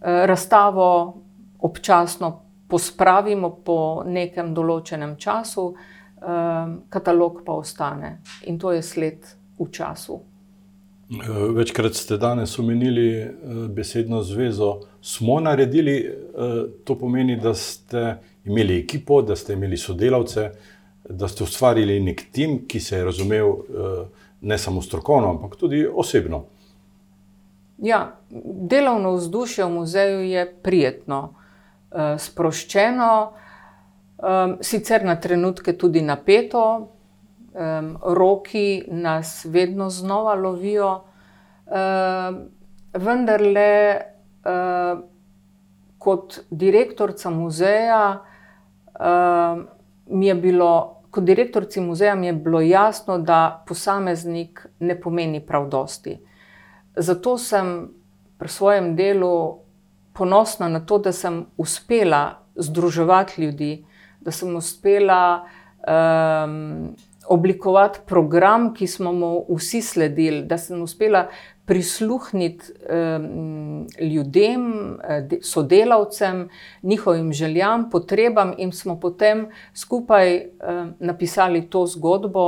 Uh, 0.00 0.24
razstavo 0.24 0.86
občasno 1.60 2.32
pospravimo 2.70 3.50
po 3.64 3.78
nekem 4.06 4.54
določenem 4.54 5.16
času, 5.18 5.66
ehm, 6.22 6.74
katalog 6.88 7.42
pa 7.44 7.52
ostane 7.58 8.20
in 8.46 8.58
to 8.58 8.72
je 8.72 8.82
sled 8.82 9.26
v 9.58 9.66
času. 9.70 10.20
Eh, 11.10 11.52
večkrat 11.54 11.94
ste 11.94 12.16
danes 12.16 12.58
omenili 12.58 13.16
eh, 13.18 13.32
besedno 13.68 14.22
zvezo. 14.22 14.80
Smo 15.02 15.40
naredili, 15.40 15.96
eh, 15.98 16.12
to 16.84 16.98
pomeni, 16.98 17.36
da 17.36 17.54
ste 17.54 18.16
imeli 18.44 18.78
ekipo, 18.78 19.22
da 19.22 19.36
ste 19.36 19.52
imeli 19.52 19.76
sodelavce, 19.76 20.50
da 21.08 21.28
ste 21.28 21.44
ustvarili 21.44 22.00
nek 22.00 22.22
tim, 22.32 22.60
ki 22.68 22.80
se 22.80 22.96
je 22.96 23.04
razumel 23.04 23.52
ne 24.40 24.58
samo 24.58 24.82
strokovno, 24.82 25.30
ampak 25.30 25.56
tudi 25.56 25.88
osebno. 25.94 26.44
Ja, 27.78 28.20
delovno 28.70 29.12
vzdušje 29.12 29.64
v 29.64 29.70
muzeju 29.70 30.20
je 30.22 30.44
prijetno. 30.62 31.34
Sproščeno, 32.18 33.32
sicer 34.60 35.04
na 35.04 35.16
trenutke 35.20 35.72
tudi 35.78 36.02
napeto, 36.02 36.92
roki 38.02 38.84
nas 38.88 39.44
vedno 39.44 39.90
znova 39.90 40.34
lovijo, 40.34 41.04
vendar 42.92 43.40
le 43.40 44.00
kot 45.98 46.38
direktorica 46.50 47.30
muzeja 47.30 48.24
mi 50.06 50.26
je 50.26 50.34
bilo. 50.34 50.96
Kot 51.10 51.24
direktorici 51.24 51.80
muzeja 51.80 52.14
mi 52.14 52.26
je 52.26 52.32
bilo 52.32 52.60
jasno, 52.60 53.18
da 53.18 53.64
posameznik 53.66 54.66
ne 54.78 54.94
pomeni 55.00 55.40
prav 55.46 55.64
dosti. 55.68 56.20
Zato 56.96 57.38
sem 57.38 57.88
pri 58.38 58.48
svojem 58.48 58.94
delu 58.96 59.58
ponosna 60.12 60.68
na 60.68 60.80
to, 60.86 60.98
da 60.98 61.12
sem 61.12 61.46
uspela 61.56 62.38
združevati 62.54 63.42
ljudi, 63.42 63.84
da 64.20 64.30
sem 64.30 64.56
uspela 64.56 65.42
um, 65.82 66.94
oblikovati 67.30 68.00
program, 68.06 68.72
ki 68.74 68.86
smo 68.86 69.12
mu 69.12 69.30
vsi 69.48 69.80
sledili, 69.82 70.42
da 70.44 70.58
sem 70.58 70.82
uspela 70.82 71.28
prisluhniti 71.64 72.72
ljudem, 74.00 74.64
sodelavcem, 75.42 76.48
njihovim 76.82 77.32
željam, 77.32 77.90
potrebam, 77.90 78.54
in 78.58 78.72
smo 78.72 78.98
potem 79.00 79.46
skupaj 79.74 80.40
napisali 80.98 81.62
to 81.70 81.86
zgodbo 81.86 82.46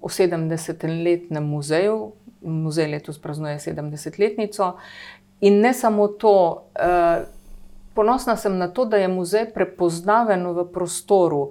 o 0.00 0.08
70-letnem 0.08 1.44
muzeju. 1.44 2.12
Muzej 2.46 2.86
letos 2.86 3.18
praznuje 3.18 3.58
70-letnico, 3.58 4.72
In 5.40 5.60
ne 5.60 5.74
samo 5.74 6.08
to, 6.08 6.64
ponosna 7.94 8.36
sem 8.36 8.58
na 8.58 8.68
to, 8.68 8.84
da 8.84 8.96
je 8.96 9.08
muzej 9.08 9.50
prepoznaven 9.52 10.46
v 10.48 10.64
prostoru, 10.72 11.50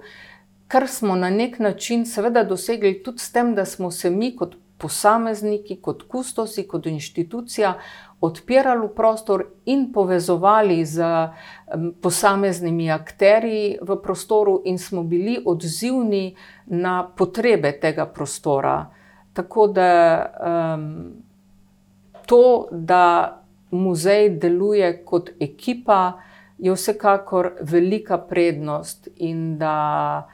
kar 0.68 0.88
smo 0.88 1.16
na 1.16 1.30
nek 1.30 1.58
način 1.58 2.06
seveda 2.06 2.44
dosegli 2.44 3.02
tudi 3.02 3.18
s 3.18 3.32
tem, 3.32 3.54
da 3.54 3.64
smo 3.64 3.90
se 3.90 4.10
mi 4.10 4.36
kot 4.36 4.56
posamezniki, 4.78 5.80
kot 5.80 6.02
kustosi, 6.08 6.66
kot 6.68 6.86
inštitucija 6.86 7.74
odpirali 8.20 8.86
v 8.86 8.94
prostor 8.94 9.44
in 9.64 9.92
povezovali 9.92 10.84
z 10.84 11.04
posameznimi 12.02 12.90
akterji 12.90 13.78
v 13.82 13.96
prostoru, 14.02 14.62
in 14.64 14.78
smo 14.78 15.02
bili 15.02 15.38
odzivni 15.44 16.36
na 16.66 17.02
potrebe 17.16 17.72
tega 17.80 18.06
prostora. 18.06 18.86
Tako 19.32 19.66
da 19.66 19.90
um, 20.76 21.12
to, 22.26 22.68
da 22.70 23.42
muzej 23.70 24.30
deluje 24.40 25.04
kot 25.04 25.30
ekipa, 25.40 26.20
je 26.58 26.72
vsekakor 26.72 27.52
velika 27.60 28.18
prednost. 28.18 29.08
In, 29.16 29.58
da, 29.58 30.28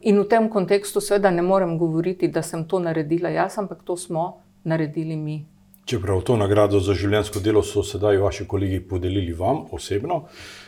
in 0.00 0.18
v 0.20 0.24
tem 0.28 0.48
kontekstu, 0.50 1.00
seveda, 1.00 1.30
ne 1.30 1.42
morem 1.42 1.78
govoriti, 1.78 2.28
da 2.28 2.42
sem 2.42 2.66
to 2.68 2.78
naredila 2.78 3.30
jaz, 3.32 3.58
ampak 3.58 3.82
to 3.84 3.96
smo 3.96 4.26
naredili 4.64 5.16
mi. 5.16 5.44
Čeprav 5.84 6.20
to 6.24 6.36
nagrado 6.36 6.80
za 6.80 6.94
življenjsko 6.94 7.40
delo 7.40 7.62
so 7.62 7.82
sedaj 7.84 8.16
vaši 8.16 8.46
kolegi 8.48 8.80
podelili 8.80 9.32
vam 9.32 9.64
osebno. 9.72 10.24
Eh, 10.24 10.63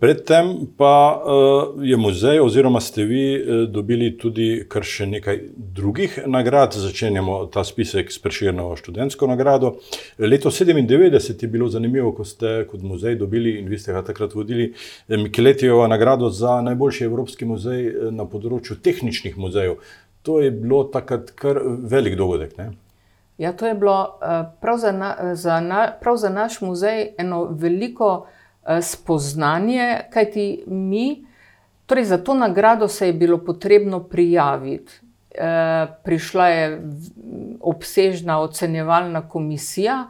predtem 0.00 0.66
pa 0.76 1.22
eh, 1.26 1.86
je 1.88 1.96
muzej, 1.96 2.40
oziroma 2.40 2.80
ste 2.80 3.04
vi 3.04 3.34
eh, 3.34 3.66
dobili 3.66 4.12
tudi 4.18 4.64
kar 4.70 4.86
še 4.86 5.06
nekaj 5.06 5.40
drugih 5.56 6.18
nagrad. 6.26 6.78
Začenjamo 6.78 7.40
ta 7.50 7.64
spisek 7.66 8.12
s 8.12 8.22
Preširno 8.22 8.76
študentsko 8.78 9.26
nagrado. 9.26 9.74
Leto 10.18 10.50
97 10.50 11.42
je 11.42 11.48
bilo 11.48 11.68
zanimivo, 11.68 12.12
ko 12.12 12.24
ste 12.24 12.68
kot 12.70 12.82
muzej 12.82 13.18
dobili 13.18 13.58
in 13.58 13.68
vi 13.68 13.78
ste 13.78 13.92
ga 13.92 14.04
takrat 14.06 14.34
vodili 14.34 14.72
Mikeletijevo 15.08 15.86
nagrado 15.88 16.30
za 16.30 16.60
najboljši 16.62 17.04
evropski 17.04 17.44
muzej 17.44 18.10
na 18.14 18.28
področju 18.30 18.78
tehničnih 18.82 19.38
muzejev. 19.38 19.78
To 20.22 20.40
je 20.40 20.50
bilo 20.54 20.84
takrat 20.84 21.30
kar 21.34 21.58
velik 21.64 22.14
dogodek. 22.18 22.54
Ne? 22.58 22.72
Ja, 23.38 23.52
to 23.52 23.66
je 23.66 23.74
bilo 23.74 24.18
eh, 24.22 24.42
prav 24.62 24.78
za, 24.78 24.92
na, 24.92 25.34
za, 25.34 25.60
na, 25.60 25.88
prav 26.00 26.16
za 26.16 26.30
naš 26.30 26.60
muzej 26.60 27.14
eno 27.18 27.48
veliko 27.50 28.26
eh, 28.26 28.37
spoznanje, 28.82 30.00
kajti 30.12 30.64
mi, 30.66 31.26
torej 31.86 32.04
za 32.04 32.18
to 32.18 32.34
nagrado 32.34 32.88
se 32.88 33.06
je 33.06 33.12
bilo 33.12 33.38
potrebno 33.38 34.02
prijaviti. 34.04 34.92
Eh, 35.34 35.86
prišla 36.04 36.48
je 36.48 36.82
obsežna 37.60 38.40
ocenjevalna 38.40 39.28
komisija 39.28 40.06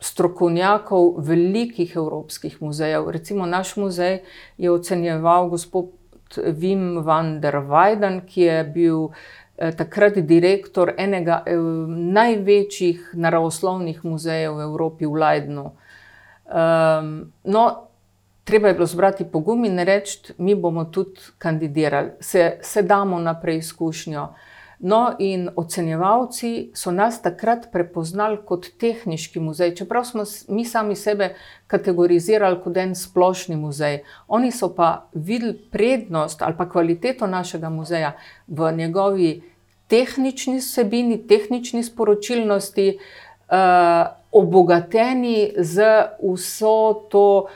strokovnjakov 0.00 1.14
velikih 1.18 1.92
evropskih 1.96 2.62
muzejev. 2.62 3.10
Recimo 3.10 3.46
naš 3.46 3.76
muzej 3.76 4.18
je 4.58 4.70
ocenjeval 4.70 5.48
gospod 5.48 5.86
Wim 6.36 7.04
van 7.04 7.40
der 7.40 7.54
Weyden, 7.54 8.20
ki 8.26 8.40
je 8.40 8.64
bil 8.64 9.08
Eh, 9.58 9.72
takrat 9.72 10.18
direktor 10.28 10.90
enega 11.00 11.38
eh, 11.48 11.56
največjih 12.12 13.14
naravoslovnih 13.16 14.02
muzejev 14.04 14.58
v 14.58 14.64
Evropi, 14.66 15.06
v 15.08 15.16
Leidnu. 15.22 15.70
Um, 16.46 17.32
no, 17.44 17.88
treba 18.44 18.68
je 18.68 18.74
bilo 18.74 18.86
zbrati 18.86 19.24
pogum 19.24 19.64
in 19.64 19.78
reči, 19.78 20.32
mi 20.38 20.54
bomo 20.54 20.84
tudi 20.84 21.20
kandidirali, 21.38 22.10
se, 22.20 22.58
se 22.62 22.82
damo 22.82 23.18
na 23.18 23.40
preizkušnjo. 23.40 24.28
No, 24.78 25.16
in 25.18 25.48
ocenjevalci 25.56 26.70
so 26.74 26.90
nas 26.90 27.22
takrat 27.22 27.68
prepoznali 27.72 28.38
kot 28.44 28.66
tehnički 28.80 29.40
muzej, 29.40 29.74
čeprav 29.74 30.04
smo 30.04 30.22
mi 30.48 30.64
sami 30.64 30.96
sebe 30.96 31.34
kategorizirali 31.66 32.60
kot 32.64 32.76
en 32.76 32.94
splošni 32.94 33.56
muzej. 33.56 34.02
Oni 34.28 34.52
so 34.52 34.74
pa 34.74 35.08
videli 35.12 35.56
prednost 35.72 36.42
ali 36.42 36.54
pa 36.58 36.68
kvaliteto 36.68 37.26
našega 37.26 37.70
muzeja 37.70 38.12
v 38.46 38.72
njegovi 38.72 39.42
tehnični 39.88 40.58
vsebini, 40.58 41.26
tehnični 41.26 41.82
sporočilnosti. 41.82 42.88
Uh, 42.96 43.25
Obogateni 44.36 45.52
z 45.56 45.84
to, 47.10 47.46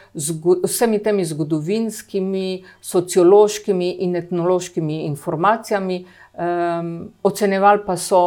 vsemi 0.64 1.01
temi 1.03 1.24
zgodovinskimi, 1.24 2.64
sociološkimi 2.80 3.91
in 4.07 4.16
etnološkimi 4.16 5.03
informacijami, 5.11 6.05
Um, 6.41 7.12
ocenjevali 7.22 7.82
pa 7.86 7.97
so, 7.99 8.20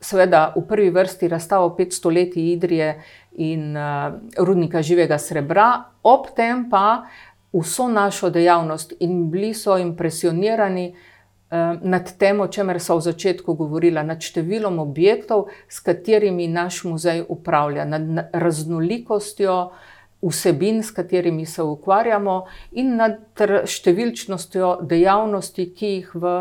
seveda, 0.00 0.52
v 0.54 0.60
prvi 0.68 0.90
vrsti 0.94 1.28
razstavo 1.28 1.72
500 1.78 2.12
let 2.14 2.36
Idrije 2.36 2.90
in 3.42 3.76
uh, 3.76 4.12
rudnika 4.38 4.82
živega 4.82 5.18
srebra, 5.18 5.64
ob 6.02 6.28
tem 6.36 6.68
pa 6.70 7.08
vso 7.52 7.88
našo 7.88 8.30
dejavnost 8.30 8.92
in 9.00 9.30
bili 9.32 9.54
so 9.54 9.78
impresionirani 9.78 10.90
uh, 10.92 11.09
nad 11.50 12.12
tem, 12.18 12.40
o 12.40 12.46
čemer 12.46 12.78
so 12.80 12.96
v 12.98 13.06
začetku 13.10 13.54
govorila, 13.58 14.04
nad 14.06 14.22
številom 14.22 14.78
objektov, 14.78 15.48
s 15.68 15.82
katerimi 15.82 16.46
naš 16.48 16.84
muzej 16.86 17.24
upravlja, 17.28 17.84
nad 17.84 18.30
raznolikostjo. 18.32 19.56
Vsebin, 20.20 20.82
s 20.84 20.92
katerimi 20.92 21.46
se 21.48 21.64
ukvarjamo, 21.64 22.34
in 22.76 22.90
nad 23.00 23.40
številčnostjo 23.40 24.82
dejavnosti, 24.84 25.64
ki 25.72 25.88
jih 25.94 26.10
v 26.12 26.34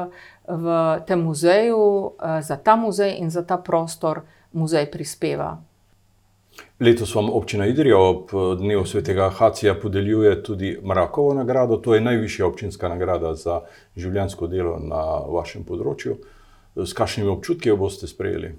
v 0.49 0.65
tem 1.05 1.21
muzeju, 1.21 2.13
eh, 2.17 2.41
za 2.41 2.57
ta 2.57 2.75
muzej 2.75 3.21
in 3.21 3.29
za 3.29 3.45
ta 3.45 3.57
prostor 3.57 4.25
muzej 4.53 4.91
prispeva. 4.91 5.61
Letos 6.79 7.15
vam 7.15 7.29
občina 7.29 7.65
Idrija 7.67 7.97
ob 7.97 8.33
eh, 8.33 8.55
dnevu 8.59 8.85
svetega 8.85 9.29
Hacija 9.29 9.75
podeljuje 9.75 10.43
tudi 10.43 10.79
Mrakovo 10.83 11.33
nagrado. 11.33 11.77
To 11.77 11.95
je 11.95 12.01
najvišja 12.01 12.47
občinska 12.47 12.89
nagrada 12.89 13.35
za 13.35 13.61
življensko 13.95 14.47
delo 14.47 14.79
na 14.79 15.03
vašem 15.27 15.63
področju. 15.63 16.17
S 16.75 16.93
kakšnimi 16.93 17.29
občutki 17.29 17.69
jo 17.69 17.77
boste 17.77 18.07
sprejeli? 18.07 18.53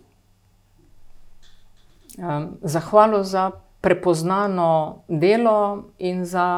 Zahvalo 2.62 3.22
za 3.24 3.50
prepoznano 3.80 5.04
delo 5.08 5.84
in 5.98 6.24
za 6.28 6.48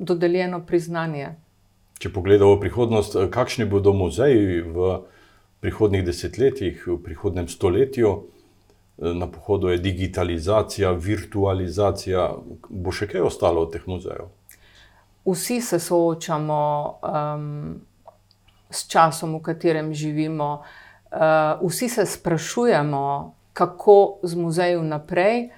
dodeljeno 0.00 0.64
priznanje. 0.66 1.36
Če 1.98 2.12
pogledamo 2.14 2.54
v 2.54 2.60
prihodnost, 2.62 3.16
eh, 3.16 3.26
kakšni 3.30 3.66
bodo 3.66 3.92
muzeji 3.92 4.62
v 4.62 4.90
prihodnih 5.60 6.04
desetletjih, 6.06 6.86
v 6.86 6.98
prihodnem 7.02 7.48
stoletju, 7.48 8.10
eh, 8.10 8.37
na 8.98 9.26
pohodu 9.30 9.68
je 9.68 9.78
digitalizacija, 9.78 10.90
virtualizacija, 10.92 12.28
bo 12.68 12.92
še 12.92 13.06
kaj 13.10 13.26
ostalo 13.30 13.62
od 13.66 13.72
teh 13.72 13.86
muzejev? 13.86 14.30
Vsi 15.28 15.60
se 15.60 15.78
soočamo 15.78 16.62
um, 17.02 17.80
s 18.70 18.88
časom, 18.90 19.36
v 19.38 19.42
katerem 19.50 19.92
živimo, 19.94 20.50
uh, 20.58 21.68
vsi 21.68 21.88
se 21.88 22.06
sprašujemo, 22.06 23.34
kako 23.52 24.18
z 24.22 24.34
muzejem 24.34 24.88
naprej. 24.88 25.48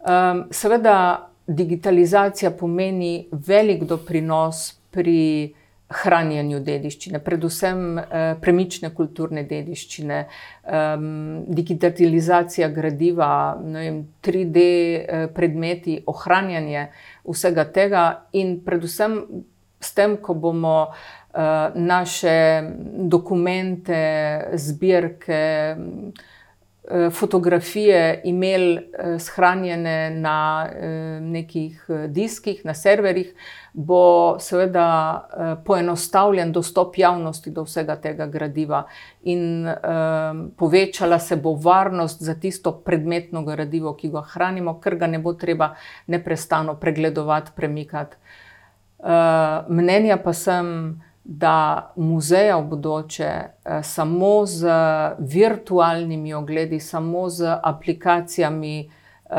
Um, 0.00 0.46
seveda, 0.50 1.28
digitalizacija 1.48 2.50
pomeni 2.50 3.28
velik 3.32 3.84
doprinos 3.88 4.74
pri 4.90 5.54
hranjenju 5.88 6.60
dediščine, 6.60 7.20
predvsem 7.24 7.98
eh, 7.98 8.34
premične 8.40 8.90
kulturne 8.94 9.44
dediščine, 9.48 10.18
eh, 10.20 10.88
digitalizacija 11.58 12.68
gradiva, 12.68 13.30
vem, 13.62 14.02
3D 14.24 14.64
eh, 14.64 15.28
predmeti, 15.34 15.98
ohranjanje 16.06 16.88
vsega 17.24 17.64
tega, 17.72 18.04
in 18.32 18.58
predvsem 18.64 19.22
s 19.80 19.94
tem, 19.94 20.18
ko 20.20 20.34
bomo 20.34 20.76
eh, 20.88 21.70
naše 21.74 22.38
dokumente, 23.08 24.02
zbirke. 24.60 25.44
Eh, 25.72 26.36
fotografije 27.10 28.20
imeli 28.24 28.76
eh, 28.76 29.18
shranjene 29.18 30.10
na 30.10 30.68
eh, 30.72 30.86
nekih 31.20 31.84
diskih, 32.08 32.64
na 32.64 32.74
serverjih, 32.74 33.34
bo 33.72 34.36
seveda 34.40 35.28
poenostavljen 35.64 36.52
dostop 36.52 36.98
javnosti 36.98 37.50
do 37.50 37.62
vsega 37.62 37.96
tega 37.96 38.26
gradiva 38.26 38.82
in 39.22 39.68
povečala 40.56 41.18
se 41.18 41.36
bo 41.36 41.52
varnost 41.54 42.22
za 42.22 42.34
tisto 42.34 42.72
predmetno 42.72 43.44
gradivo, 43.44 43.94
ki 43.94 44.10
ga 44.10 44.22
hranimo, 44.32 44.80
ker 44.80 44.96
ga 44.96 45.06
ne 45.06 45.18
bo 45.18 45.32
treba 45.32 45.74
neprestano 46.06 46.74
pregledovati, 46.74 47.52
premikati. 47.56 48.16
Mnenja 49.68 50.16
pa 50.24 50.32
sem, 50.32 51.00
da 51.30 51.92
muzeja 51.96 52.56
v 52.56 52.62
bodoče 52.68 53.24
eh, 53.24 53.82
samo 53.82 54.46
z 54.46 54.68
virtualnimi 55.18 56.34
ogledi, 56.34 56.80
samo 56.80 57.28
z 57.28 57.58
aplikacijami 57.62 58.80
eh, 58.80 59.36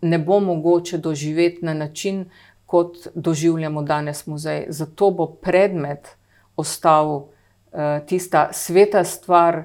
ne 0.00 0.18
bo 0.18 0.40
mogoče 0.40 0.98
doživeti 0.98 1.64
na 1.64 1.74
način, 1.74 2.26
kot 2.66 2.96
doživljamo 3.14 3.82
danes 3.82 4.26
muzej. 4.26 4.66
Zato 4.68 5.10
bo 5.10 5.26
predmet 5.26 6.16
ostal 6.56 7.24
eh, 7.72 8.00
tista 8.06 8.48
sveta 8.52 9.04
stvar, 9.04 9.64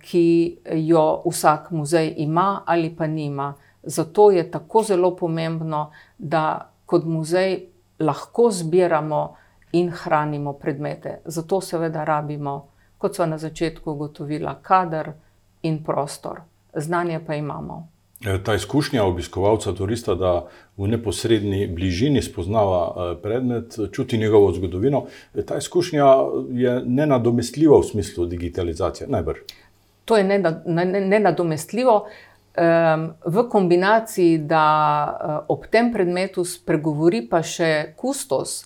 ki 0.00 0.58
jo 0.74 1.22
vsak 1.26 1.70
muzej 1.70 2.14
ima 2.16 2.62
ali 2.66 2.96
pa 2.96 3.06
nima. 3.06 3.54
Zato 3.82 4.30
je 4.30 4.50
tako 4.50 4.82
zelo 4.82 5.16
pomembno, 5.16 5.90
da 6.18 6.70
kot 6.86 7.04
muzej 7.04 7.58
lahko 7.98 8.50
zbiramo 8.50 9.34
in 9.72 9.90
hranimo 9.90 10.52
predmete. 10.52 11.20
Zato 11.24 11.60
seveda 11.60 12.04
rabimo 12.04 12.70
kot 13.00 13.16
so 13.16 13.26
na 13.26 13.38
začetku 13.38 13.90
ugotovila, 13.90 14.58
kader 14.62 15.12
in 15.62 15.84
prostor. 15.84 16.40
Znanje 16.74 17.20
pa 17.26 17.34
imamo. 17.34 17.88
E, 18.26 18.42
ta 18.44 18.54
izkušnja 18.54 19.04
obiskovalca, 19.04 19.72
turista, 19.72 20.14
da 20.14 20.32
v 20.76 20.88
neposrednji 20.88 21.66
bližini 21.66 22.22
spoznava 22.22 22.80
e, 22.82 23.14
predmet, 23.22 23.78
čuti 23.92 24.18
njegovo 24.18 24.52
zgodovino, 24.52 25.06
e, 25.34 25.46
ta 25.46 25.56
izkušnja 25.56 26.06
je 26.52 26.82
nenadomestljiva 26.86 27.78
v 27.80 27.88
smislu 27.88 28.26
digitalizacije. 28.26 29.08
Najbrž. 29.08 29.38
To 30.04 30.16
je 30.16 30.24
nenadomestljivo. 31.00 32.06
V 33.24 33.42
kombinaciji, 33.50 34.38
da 34.38 35.44
ob 35.48 35.68
tem 35.70 35.92
predmetu 35.92 36.42
spregovori 36.44 37.22
pa 37.30 37.44
še 37.46 37.94
kustos, 37.96 38.64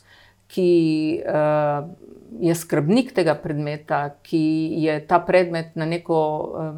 ki 0.55 0.71
je 2.41 2.55
skrbnik 2.55 3.11
tega 3.15 3.35
predmeta, 3.35 4.05
ki 4.23 4.43
je 4.85 4.99
ta 5.07 5.19
predmet 5.19 5.75
na 5.75 5.87
neko 5.87 6.19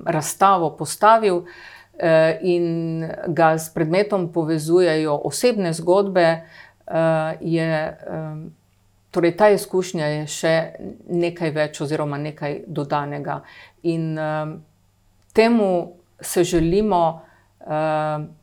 razstavo 0.09 0.71
postavil. 0.79 1.45
Eh, 1.99 2.39
in 2.43 3.07
ga 3.29 3.57
s 3.59 3.71
predmetom 3.73 4.29
povezujejo 4.33 5.15
osebne 5.25 5.73
zgodbe, 5.73 6.45
eh, 6.87 7.37
je, 7.41 7.99
torej 9.11 9.37
ta 9.37 9.49
izkušnja 9.49 10.07
je 10.07 10.27
še 10.27 10.55
nekaj 11.09 11.51
več, 11.51 11.81
oziroma 11.81 12.19
nekaj 12.21 12.59
dodanega. 12.69 13.41
In 13.83 14.19
temu 15.33 15.97
se 16.21 16.45
želimo 16.45 17.23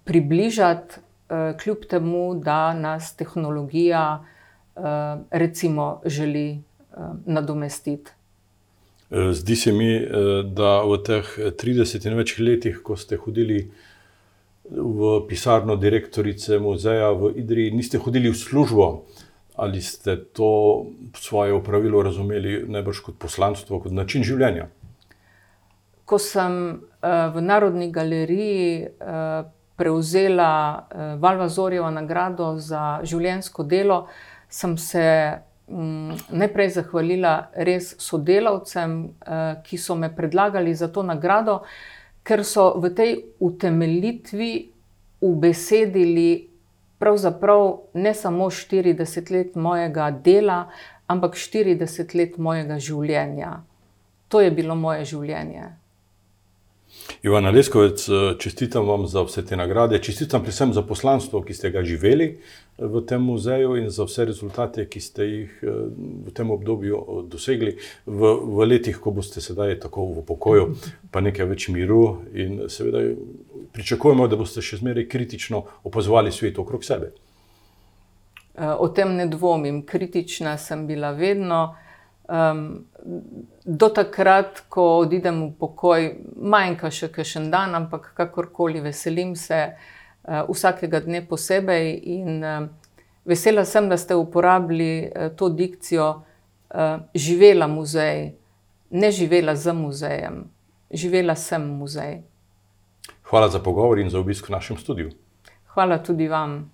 približati, 0.04 0.96
eh, 1.30 1.54
kljub 1.62 1.86
temu, 1.90 2.36
da 2.36 2.74
nas 2.74 3.16
tehnologija, 3.16 4.26
recimo, 5.32 6.02
želi 6.06 6.64
nadomestiti. 7.26 8.12
Zdi 9.32 9.56
se 9.56 9.72
mi, 9.72 9.96
eh, 9.96 10.10
da 10.44 10.82
v 10.82 10.98
teh 11.06 11.28
30 11.58 12.06
in 12.10 12.18
več 12.18 12.40
letih, 12.40 12.80
ko 12.84 12.98
ste 12.98 13.18
hodili 13.22 13.68
v 14.70 15.20
pisarno 15.30 15.76
direktorice 15.76 16.58
muzeja 16.60 17.12
v 17.12 17.30
Idriji, 17.38 17.76
niste 17.78 17.98
hodili 18.02 18.32
v 18.32 18.38
službo 18.38 19.06
ali 19.54 19.82
ste 19.82 20.18
to 20.34 20.82
svoje 21.14 21.54
upravilo 21.54 22.02
razumeli 22.02 22.64
najbrž 22.66 23.00
kot 23.06 23.16
poslanstvo, 23.22 23.78
kot 23.80 23.94
način 23.94 24.24
življenja? 24.26 24.66
Ko 26.10 26.18
sem 26.18 26.54
eh, 26.74 27.30
v 27.30 27.42
Narodni 27.42 27.92
galeriji 27.94 28.82
eh, 28.82 29.44
prevzela 29.78 30.88
Valvazorjevo 31.22 31.90
nagrado 31.94 32.56
za 32.58 33.02
življenjsko 33.04 33.64
delo, 33.66 34.08
sem 34.54 34.78
se 34.78 35.04
Mm, 35.68 36.18
najprej 36.30 36.70
zahvalila 36.70 37.50
res 37.56 37.96
sodelavcem, 37.98 39.16
eh, 39.26 39.56
ki 39.64 39.78
so 39.78 39.96
me 39.96 40.10
predlagali 40.16 40.76
za 40.76 40.88
to 40.88 41.04
nagrado, 41.04 41.64
ker 42.24 42.44
so 42.44 42.80
v 42.80 42.90
tej 42.90 43.12
utemeljitvi 43.40 44.70
ubesedili 45.22 46.50
pravzaprav 47.00 47.80
ne 47.94 48.14
samo 48.14 48.50
40 48.50 49.32
let 49.32 49.56
mojega 49.56 50.12
dela, 50.12 50.70
ampak 51.08 51.36
40 51.36 52.14
let 52.16 52.38
mojega 52.38 52.80
življenja. 52.80 53.64
To 54.28 54.42
je 54.42 54.52
bilo 54.52 54.76
moje 54.76 55.06
življenje. 55.06 55.72
Ivana 57.24 57.50
Leskovec, 57.50 58.10
eh, 58.10 58.40
čestitam 58.40 58.88
vam 58.88 59.08
za 59.08 59.22
vse 59.22 59.46
te 59.46 59.58
nagrade, 59.58 60.00
čestitam 60.00 60.42
predvsem 60.42 60.74
za 60.74 60.82
poslanstvo, 60.82 61.42
ki 61.42 61.54
ste 61.54 61.72
ga 61.72 61.84
živeli 61.84 62.26
eh, 62.28 62.86
v 62.86 63.02
tem 63.06 63.22
muzeju 63.22 63.76
in 63.78 63.90
za 63.90 64.04
vse 64.04 64.26
rezultate, 64.26 64.86
ki 64.90 65.00
ste 65.00 65.24
jih 65.24 65.60
eh, 65.64 65.68
v 66.28 66.34
tem 66.34 66.52
obdobju 66.52 67.24
dosegli, 67.28 67.78
v, 68.06 68.34
v 68.44 68.68
letih, 68.68 69.00
ko 69.00 69.12
boste 69.12 69.42
sedaj 69.42 69.80
tako 69.80 70.06
v 70.20 70.26
pokoju, 70.28 70.76
pa 71.12 71.22
nekaj 71.22 71.48
več 71.48 71.68
miru 71.70 72.24
in 72.34 72.66
seveda 72.68 73.16
pričakujemo, 73.74 74.28
da 74.28 74.36
boste 74.36 74.62
še 74.62 74.82
zmeraj 74.84 75.08
kritično 75.08 75.64
opazovali 75.84 76.32
svet 76.32 76.60
okrog 76.60 76.84
sebe. 76.84 77.14
O 78.54 78.88
tem 78.94 79.16
ne 79.16 79.26
dvomim, 79.26 79.82
kritična 79.86 80.58
sem 80.58 80.86
bila 80.88 81.12
vedno. 81.12 81.74
Um, 82.30 82.86
do 83.66 83.90
takrat, 83.90 84.64
ko 84.72 85.04
odidem 85.04 85.42
v 85.44 85.50
pokoj, 85.60 86.06
manjka 86.40 86.92
še 86.92 87.10
kakšen 87.12 87.50
dan, 87.52 87.76
ampak 87.76 88.14
kakorkoli 88.16 88.80
veselim 88.80 89.36
se 89.36 89.60
uh, 89.68 90.44
vsakega 90.48 91.04
dne 91.04 91.24
posebej. 91.28 91.90
In 92.16 92.40
uh, 92.40 92.68
vesela 93.28 93.66
sem, 93.68 93.90
da 93.92 94.00
ste 94.00 94.16
uporabili 94.16 95.08
uh, 95.08 95.30
to 95.36 95.52
dikcijo, 95.52 96.10
uh, 96.16 97.04
živela 97.16 97.68
muzej, 97.68 98.32
ne 98.94 99.12
živela 99.12 99.56
za 99.56 99.74
muzejem, 99.74 100.46
živela 100.92 101.36
sem 101.36 101.66
muzej. 101.76 102.22
Hvala 103.28 103.50
za 103.50 103.60
pogovor 103.60 104.00
in 104.00 104.10
za 104.10 104.20
obisk 104.20 104.48
v 104.48 104.56
našem 104.56 104.78
studiu. 104.78 105.12
Hvala 105.74 105.98
tudi 106.00 106.28
vam. 106.28 106.73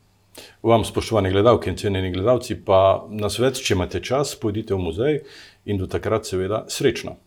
Vam, 0.63 0.83
spoštovani 0.85 1.31
gledalci 1.31 1.69
in 1.69 1.77
cenjeni 1.77 2.11
gledalci, 2.11 2.55
pa 2.65 3.05
na 3.09 3.29
svet, 3.29 3.59
če 3.59 3.73
imate 3.75 4.01
čas, 4.03 4.35
pojdite 4.39 4.75
v 4.75 4.83
muzej 4.83 5.19
in 5.65 5.79
do 5.79 5.87
takrat, 5.87 6.27
seveda, 6.27 6.65
srečno. 6.69 7.17